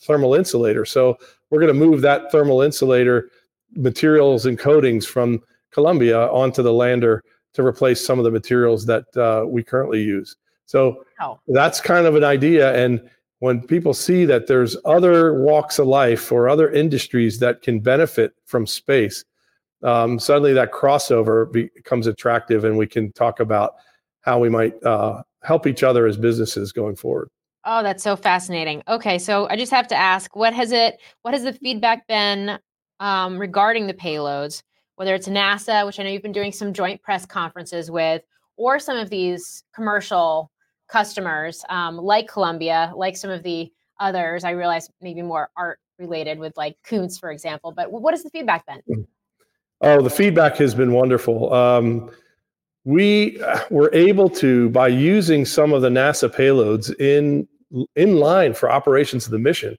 thermal 0.01 0.35
insulator. 0.35 0.85
So 0.85 1.17
we're 1.51 1.61
going 1.61 1.73
to 1.73 1.87
move 1.87 2.01
that 2.03 2.31
thermal 2.33 2.63
insulator 2.63 3.31
materials 3.75 4.47
and 4.47 4.59
coatings 4.59 5.07
from 5.07 5.43
Columbia 5.71 6.29
onto 6.29 6.63
the 6.63 6.73
lander 6.73 7.23
to 7.53 7.65
replace 7.65 8.05
some 8.05 8.19
of 8.19 8.25
the 8.25 8.31
materials 8.31 8.87
that 8.87 9.17
uh, 9.17 9.45
we 9.47 9.63
currently 9.63 10.03
use. 10.03 10.37
So 10.67 11.05
oh. 11.21 11.41
that's 11.49 11.81
kind 11.81 12.07
of 12.07 12.15
an 12.15 12.25
idea. 12.25 12.75
And 12.75 13.01
when 13.41 13.67
people 13.67 13.95
see 13.95 14.25
that 14.27 14.47
there's 14.47 14.77
other 14.85 15.35
walks 15.35 15.79
of 15.79 15.87
life 15.87 16.31
or 16.31 16.49
other 16.49 16.71
industries 16.71 17.39
that 17.41 17.63
can 17.63 17.81
benefit 17.81 18.35
from 18.45 18.67
space, 18.67 19.25
um, 19.83 20.19
suddenly 20.19 20.53
that 20.53 20.73
crossover 20.73 21.51
becomes 21.51 22.07
attractive, 22.07 22.65
and 22.65 22.77
we 22.77 22.87
can 22.87 23.13
talk 23.13 23.41
about 23.41 23.77
how 24.23 24.39
we 24.39 24.49
might 24.49 24.83
uh, 24.85 25.23
help 25.43 25.67
each 25.67 25.83
other 25.83 26.07
as 26.07 26.17
businesses 26.17 26.73
going 26.73 26.97
forward. 26.97 27.29
Oh, 27.65 27.83
that's 27.83 28.03
so 28.03 28.17
fascinating. 28.17 28.83
Okay, 28.89 29.19
so 29.19 29.47
I 29.49 29.57
just 29.57 29.73
have 29.73 29.87
to 29.89 29.95
ask, 29.95 30.35
what 30.35 30.55
has 30.55 30.73
it? 30.73 30.99
What 31.23 31.35
has 31.35 31.43
the 31.43 31.53
feedback 31.53 32.07
been 32.07 32.59
um, 33.01 33.39
regarding 33.39 33.87
the 33.87 33.95
payloads? 33.95 34.63
Whether 34.97 35.15
it's 35.15 35.29
NASA, 35.29 35.87
which 35.87 35.99
I 35.99 36.03
know 36.03 36.11
you've 36.11 36.23
been 36.23 36.33
doing 36.33 36.53
some 36.53 36.73
joint 36.73 37.03
press 37.03 37.27
conferences 37.27 37.91
with, 37.91 38.23
or 38.57 38.79
some 38.79 38.97
of 38.97 39.11
these 39.11 39.65
commercial 39.75 40.51
customers 40.89 41.65
um, 41.69 41.97
like 41.97 42.29
Columbia, 42.29 42.93
like 42.95 43.17
some 43.17 43.31
of 43.31 43.43
the 43.43 43.73
others. 43.99 44.45
I 44.45 44.51
realize 44.51 44.91
maybe 45.01 45.23
more 45.23 45.51
art 45.57 45.79
related 45.99 46.39
with 46.39 46.57
like 46.57 46.77
Koons, 46.87 47.19
for 47.19 47.31
example. 47.31 47.73
But 47.73 47.93
what 47.93 48.13
has 48.15 48.23
the 48.23 48.31
feedback 48.31 48.67
been? 48.67 48.81
Mm. 48.89 49.07
Oh, 49.83 50.03
the 50.03 50.11
feedback 50.11 50.57
has 50.57 50.75
been 50.75 50.93
wonderful. 50.93 51.53
Um, 51.55 52.11
we 52.85 53.41
uh, 53.43 53.61
were 53.71 53.91
able 53.93 54.29
to, 54.31 54.71
by 54.71 54.89
using 54.89 55.45
some 55.45 55.73
of 55.73 55.83
the 55.83 55.89
NASA 55.89 56.33
payloads 56.35 56.95
in 57.01 57.47
in 57.95 58.17
line 58.17 58.53
for 58.53 58.71
operations 58.71 59.27
of 59.27 59.31
the 59.31 59.39
mission, 59.39 59.77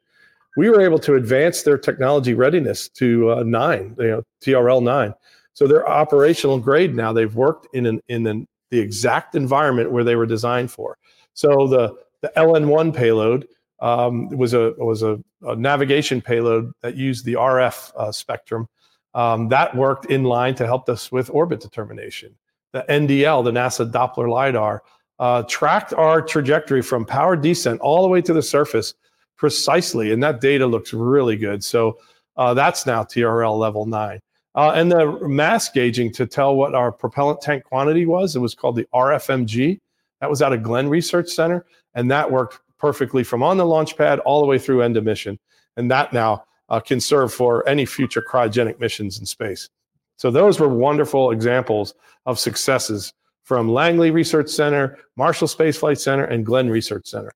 we 0.56 0.70
were 0.70 0.82
able 0.82 1.00
to 1.00 1.16
advance 1.16 1.64
their 1.64 1.78
technology 1.78 2.34
readiness 2.34 2.88
to 2.88 3.32
uh, 3.32 3.44
nine, 3.44 3.96
you 4.00 4.08
know, 4.08 4.24
TRL 4.42 4.82
nine. 4.82 5.14
So 5.54 5.68
they're 5.68 5.88
operational 5.88 6.58
grade 6.58 6.96
now. 6.96 7.12
They've 7.12 7.36
worked 7.36 7.68
in 7.74 7.86
an, 7.86 8.02
in 8.08 8.26
an, 8.28 8.48
the 8.70 8.80
exact 8.80 9.36
environment 9.36 9.92
where 9.92 10.06
they 10.06 10.16
were 10.16 10.26
designed 10.26 10.72
for. 10.72 10.98
So 11.34 11.68
the 11.68 11.96
the 12.22 12.32
LN1 12.38 12.96
payload 12.96 13.48
um, 13.80 14.30
was 14.30 14.54
a 14.54 14.74
was 14.78 15.02
a, 15.02 15.20
a, 15.42 15.56
navigation 15.56 16.22
payload 16.22 16.72
that 16.82 16.96
used 16.96 17.26
the 17.26 17.34
RF 17.34 17.92
uh, 17.96 18.12
spectrum. 18.12 18.68
Um, 19.14 19.50
that 19.50 19.76
worked 19.76 20.06
in 20.06 20.24
line 20.24 20.56
to 20.56 20.66
help 20.66 20.88
us 20.88 21.12
with 21.12 21.30
orbit 21.32 21.60
determination 21.60 22.36
the 22.74 22.86
NDL, 22.90 23.44
the 23.44 23.52
NASA 23.52 23.90
Doppler 23.90 24.30
LiDAR, 24.30 24.84
uh, 25.20 25.44
tracked 25.44 25.94
our 25.94 26.22
trajectory 26.22 26.82
from 26.82 27.06
power 27.06 27.36
descent 27.36 27.80
all 27.82 28.02
the 28.02 28.10
way 28.10 28.22
to 28.22 28.34
the 28.34 28.42
surface 28.42 28.94
precisely. 29.38 30.12
And 30.12 30.22
that 30.24 30.42
data 30.42 30.66
looks 30.66 30.94
really 30.94 31.36
good. 31.36 31.64
So 31.64 32.00
uh, 32.38 32.54
that's 32.54 32.86
now 32.86 33.04
TRL 33.04 33.58
level 33.58 33.86
nine. 33.86 34.20
Uh, 34.56 34.72
and 34.72 34.92
the 34.92 35.20
mass 35.28 35.70
gauging 35.70 36.12
to 36.14 36.26
tell 36.26 36.56
what 36.56 36.76
our 36.76 36.92
propellant 36.92 37.42
tank 37.42 37.64
quantity 37.64 38.06
was, 38.06 38.36
it 38.36 38.40
was 38.40 38.54
called 38.54 38.76
the 38.76 38.88
RFMG. 38.94 39.80
That 40.20 40.30
was 40.30 40.42
out 40.42 40.54
of 40.54 40.62
Glenn 40.62 40.90
Research 40.90 41.30
Center. 41.30 41.66
And 41.94 42.10
that 42.12 42.30
worked 42.30 42.60
perfectly 42.78 43.24
from 43.24 43.44
on 43.44 43.58
the 43.58 43.66
launch 43.66 43.98
pad 43.98 44.20
all 44.20 44.42
the 44.42 44.48
way 44.48 44.58
through 44.58 44.82
end 44.82 44.98
of 44.98 45.04
mission. 45.04 45.40
And 45.78 45.90
that 45.92 46.14
now 46.14 46.46
uh, 46.70 46.80
can 46.80 47.00
serve 47.00 47.34
for 47.34 47.68
any 47.68 47.86
future 47.86 48.22
cryogenic 48.28 48.80
missions 48.80 49.20
in 49.20 49.26
space. 49.26 49.70
So 50.18 50.32
those 50.32 50.60
were 50.60 50.70
wonderful 50.70 51.32
examples 51.32 51.96
of 52.26 52.40
successes 52.40 53.14
from 53.44 53.70
Langley 53.70 54.12
Research 54.12 54.50
Center, 54.50 54.98
Marshall 55.18 55.48
Space 55.48 55.78
Flight 55.78 56.00
Center, 56.00 56.26
and 56.26 56.46
Glenn 56.46 56.70
Research 56.70 57.08
Center. 57.08 57.32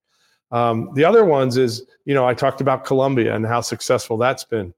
Um, 0.52 0.92
the 0.94 1.04
other 1.04 1.26
ones 1.26 1.58
is, 1.58 1.86
you 2.06 2.14
know, 2.14 2.28
I 2.28 2.34
talked 2.34 2.62
about 2.62 2.86
Columbia 2.86 3.36
and 3.36 3.46
how 3.46 3.62
successful 3.62 4.18
that's 4.18 4.44
been. 4.44 4.74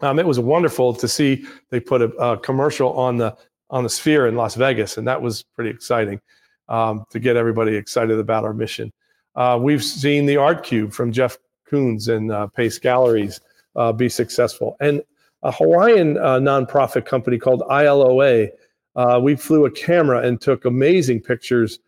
Um, 0.00 0.18
it 0.18 0.26
was 0.26 0.40
wonderful 0.40 0.94
to 0.94 1.06
see 1.06 1.44
they 1.68 1.80
put 1.80 2.00
a, 2.00 2.08
a, 2.16 2.38
commercial 2.38 2.92
on 2.94 3.18
the 3.18 3.36
on 3.68 3.84
the 3.84 3.90
Sphere 3.90 4.26
in 4.26 4.34
Las 4.34 4.54
Vegas, 4.54 4.96
and 4.96 5.06
that 5.06 5.20
was 5.20 5.44
pretty 5.54 5.70
exciting 5.70 6.20
um, 6.68 7.04
to 7.10 7.20
get 7.20 7.36
everybody 7.36 7.76
excited 7.76 8.18
about 8.18 8.42
our 8.44 8.54
mission. 8.54 8.92
Uh, 9.36 9.58
we've 9.60 9.84
seen 9.84 10.26
the 10.26 10.36
Art 10.36 10.64
Cube 10.64 10.92
from 10.92 11.12
Jeff 11.12 11.38
Koons 11.70 12.08
and 12.08 12.32
uh, 12.32 12.48
Pace 12.48 12.78
Galleries 12.78 13.40
uh, 13.76 13.92
be 13.92 14.08
successful, 14.08 14.76
and 14.80 15.02
a 15.42 15.52
Hawaiian 15.52 16.18
uh, 16.18 16.38
nonprofit 16.38 17.06
company 17.06 17.38
called 17.38 17.62
ILOA. 17.62 18.50
Uh, 18.96 19.20
we 19.22 19.36
flew 19.36 19.64
a 19.66 19.70
camera 19.70 20.20
and 20.26 20.40
took 20.40 20.64
amazing 20.64 21.20
pictures 21.20 21.78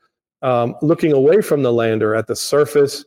um, 0.43 0.75
looking 0.83 1.13
away 1.13 1.41
from 1.41 1.63
the 1.63 1.73
lander 1.73 2.15
at 2.15 2.27
the 2.27 2.37
surface. 2.37 3.05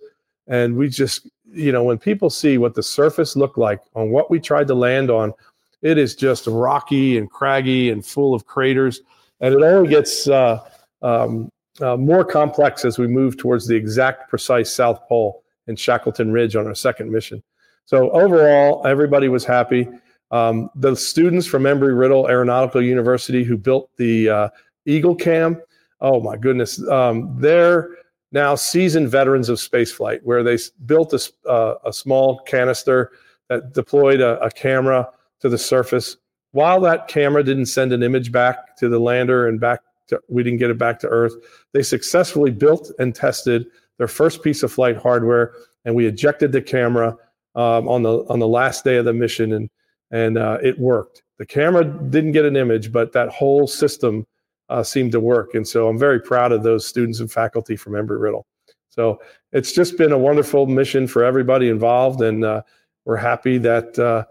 And 0.48 0.76
we 0.76 0.90
just, 0.90 1.28
you 1.46 1.72
know, 1.72 1.84
when 1.84 1.98
people 1.98 2.30
see 2.30 2.58
what 2.58 2.76
the 2.76 2.84
surface 2.84 3.36
looked 3.36 3.58
like 3.58 3.82
on 3.96 4.12
what 4.12 4.30
we 4.30 4.40
tried 4.40 4.68
to 4.68 4.76
land 4.76 5.10
on, 5.10 5.34
it 5.82 5.98
is 5.98 6.16
just 6.16 6.48
rocky 6.48 7.18
and 7.18 7.30
craggy 7.30 7.90
and 7.90 8.06
full 8.06 8.34
of 8.34 8.46
craters. 8.46 9.02
And 9.40 9.54
it 9.54 9.62
only 9.62 9.90
gets 9.90 10.28
uh, 10.28 10.68
um, 11.02 11.50
uh, 11.82 11.98
more 11.98 12.24
complex 12.24 12.86
as 12.86 12.98
we 12.98 13.08
move 13.08 13.38
towards 13.38 13.68
the 13.68 13.76
exact 13.76 14.30
precise 14.30 14.74
South 14.74 15.08
Pole 15.08 15.44
in 15.68 15.76
Shackleton 15.76 16.32
Ridge 16.32 16.56
on 16.56 16.68
our 16.68 16.76
second 16.76 17.12
mission. 17.12 17.44
So 17.86 18.10
overall, 18.12 18.86
everybody 18.88 19.28
was 19.28 19.46
happy. 19.46 19.88
Um, 20.32 20.70
the 20.76 20.96
students 20.96 21.46
from 21.46 21.64
Embry 21.64 21.98
Riddle 21.98 22.28
Aeronautical 22.28 22.82
University 22.82 23.44
who 23.44 23.58
built 23.58 23.90
the 23.98 24.30
uh, 24.30 24.50
Eagle 24.86 25.16
Cam, 25.16 25.62
oh 26.02 26.20
my 26.20 26.36
goodness, 26.36 26.86
um, 26.90 27.36
they're 27.40 27.90
now 28.32 28.56
seasoned 28.56 29.10
veterans 29.10 29.50
of 29.50 29.58
spaceflight, 29.58 30.22
where 30.24 30.44
they 30.44 30.58
built 30.86 31.14
a, 31.14 31.50
uh, 31.50 31.76
a 31.86 31.94
small 31.94 32.40
canister 32.40 33.12
that 33.50 33.74
deployed 33.74 34.20
a, 34.20 34.40
a 34.42 34.52
camera 34.52 35.08
to 35.40 35.50
the 35.50 35.58
surface. 35.58 36.18
While 36.52 36.82
that 36.82 37.08
camera 37.08 37.44
didn't 37.44 37.68
send 37.68 37.94
an 37.94 38.04
image 38.04 38.32
back 38.32 38.76
to 38.78 38.90
the 38.90 39.00
lander 39.00 39.48
and 39.48 39.60
back 39.60 39.82
to, 40.08 40.20
we 40.28 40.44
didn't 40.44 40.60
get 40.60 40.70
it 40.70 40.78
back 40.78 41.00
to 41.00 41.08
Earth, 41.08 41.34
they 41.72 41.84
successfully 41.84 42.52
built 42.52 42.92
and 43.00 43.14
tested 43.14 43.68
their 43.98 44.08
first 44.08 44.44
piece 44.44 44.64
of 44.64 44.72
flight 44.72 44.98
hardware, 44.98 45.54
and 45.86 45.96
we 45.96 46.06
ejected 46.06 46.52
the 46.52 46.62
camera 46.62 47.16
um, 47.56 47.88
on 47.88 48.04
the 48.04 48.26
on 48.30 48.40
the 48.40 48.48
last 48.48 48.84
day 48.84 48.98
of 48.98 49.06
the 49.06 49.14
mission 49.14 49.54
and 49.54 49.70
and 50.16 50.38
uh, 50.38 50.58
it 50.64 50.80
worked. 50.80 51.24
The 51.40 51.46
camera 51.46 51.84
didn't 51.84 52.32
get 52.32 52.46
an 52.46 52.56
image, 52.56 52.94
but 52.94 53.12
that 53.12 53.28
whole 53.28 53.68
system 53.68 54.26
uh, 54.70 54.82
seemed 54.82 55.12
to 55.12 55.20
work. 55.20 55.56
And 55.56 55.68
so 55.68 55.90
I'm 55.90 56.00
very 56.00 56.22
proud 56.22 56.54
of 56.54 56.64
those 56.64 56.86
students 56.86 57.20
and 57.20 57.30
faculty 57.30 57.76
from 57.76 57.94
Embry 57.94 58.22
Riddle. 58.22 58.48
So 58.88 59.20
it's 59.52 59.74
just 59.74 59.98
been 59.98 60.14
a 60.14 60.18
wonderful 60.18 60.68
mission 60.68 61.06
for 61.06 61.22
everybody 61.22 61.68
involved, 61.68 62.22
and 62.22 62.46
uh, 62.46 62.62
we're 63.04 63.18
happy 63.18 63.58
that 63.58 64.00
uh, 64.00 64.24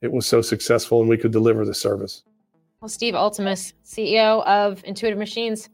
it 0.00 0.12
was 0.12 0.26
so 0.26 0.42
successful 0.42 1.00
and 1.00 1.08
we 1.08 1.16
could 1.16 1.32
deliver 1.32 1.64
the 1.64 1.74
service. 1.74 2.22
Well, 2.80 2.88
Steve 2.88 3.14
Altemus, 3.14 3.72
CEO 3.84 4.46
of 4.46 4.80
Intuitive 4.84 5.18
Machines, 5.18 5.70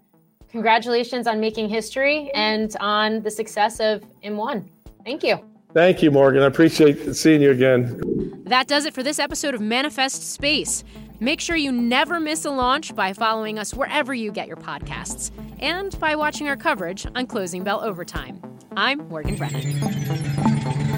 congratulations 0.48 1.26
on 1.26 1.40
making 1.40 1.68
history 1.68 2.30
and 2.34 2.74
on 2.80 3.20
the 3.20 3.30
success 3.30 3.80
of 3.80 4.02
M1. 4.24 4.66
Thank 5.04 5.22
you. 5.22 5.47
Thank 5.72 6.02
you, 6.02 6.10
Morgan. 6.10 6.42
I 6.42 6.46
appreciate 6.46 7.14
seeing 7.14 7.42
you 7.42 7.50
again. 7.50 8.42
That 8.46 8.66
does 8.66 8.84
it 8.84 8.94
for 8.94 9.02
this 9.02 9.18
episode 9.18 9.54
of 9.54 9.60
Manifest 9.60 10.32
Space. 10.32 10.82
Make 11.20 11.40
sure 11.40 11.56
you 11.56 11.72
never 11.72 12.20
miss 12.20 12.44
a 12.44 12.50
launch 12.50 12.94
by 12.94 13.12
following 13.12 13.58
us 13.58 13.74
wherever 13.74 14.14
you 14.14 14.32
get 14.32 14.46
your 14.46 14.56
podcasts 14.56 15.30
and 15.58 15.98
by 16.00 16.14
watching 16.14 16.48
our 16.48 16.56
coverage 16.56 17.06
on 17.14 17.26
Closing 17.26 17.64
Bell 17.64 17.82
Overtime. 17.82 18.40
I'm 18.76 19.08
Morgan 19.08 19.36
Brennan. 19.36 20.97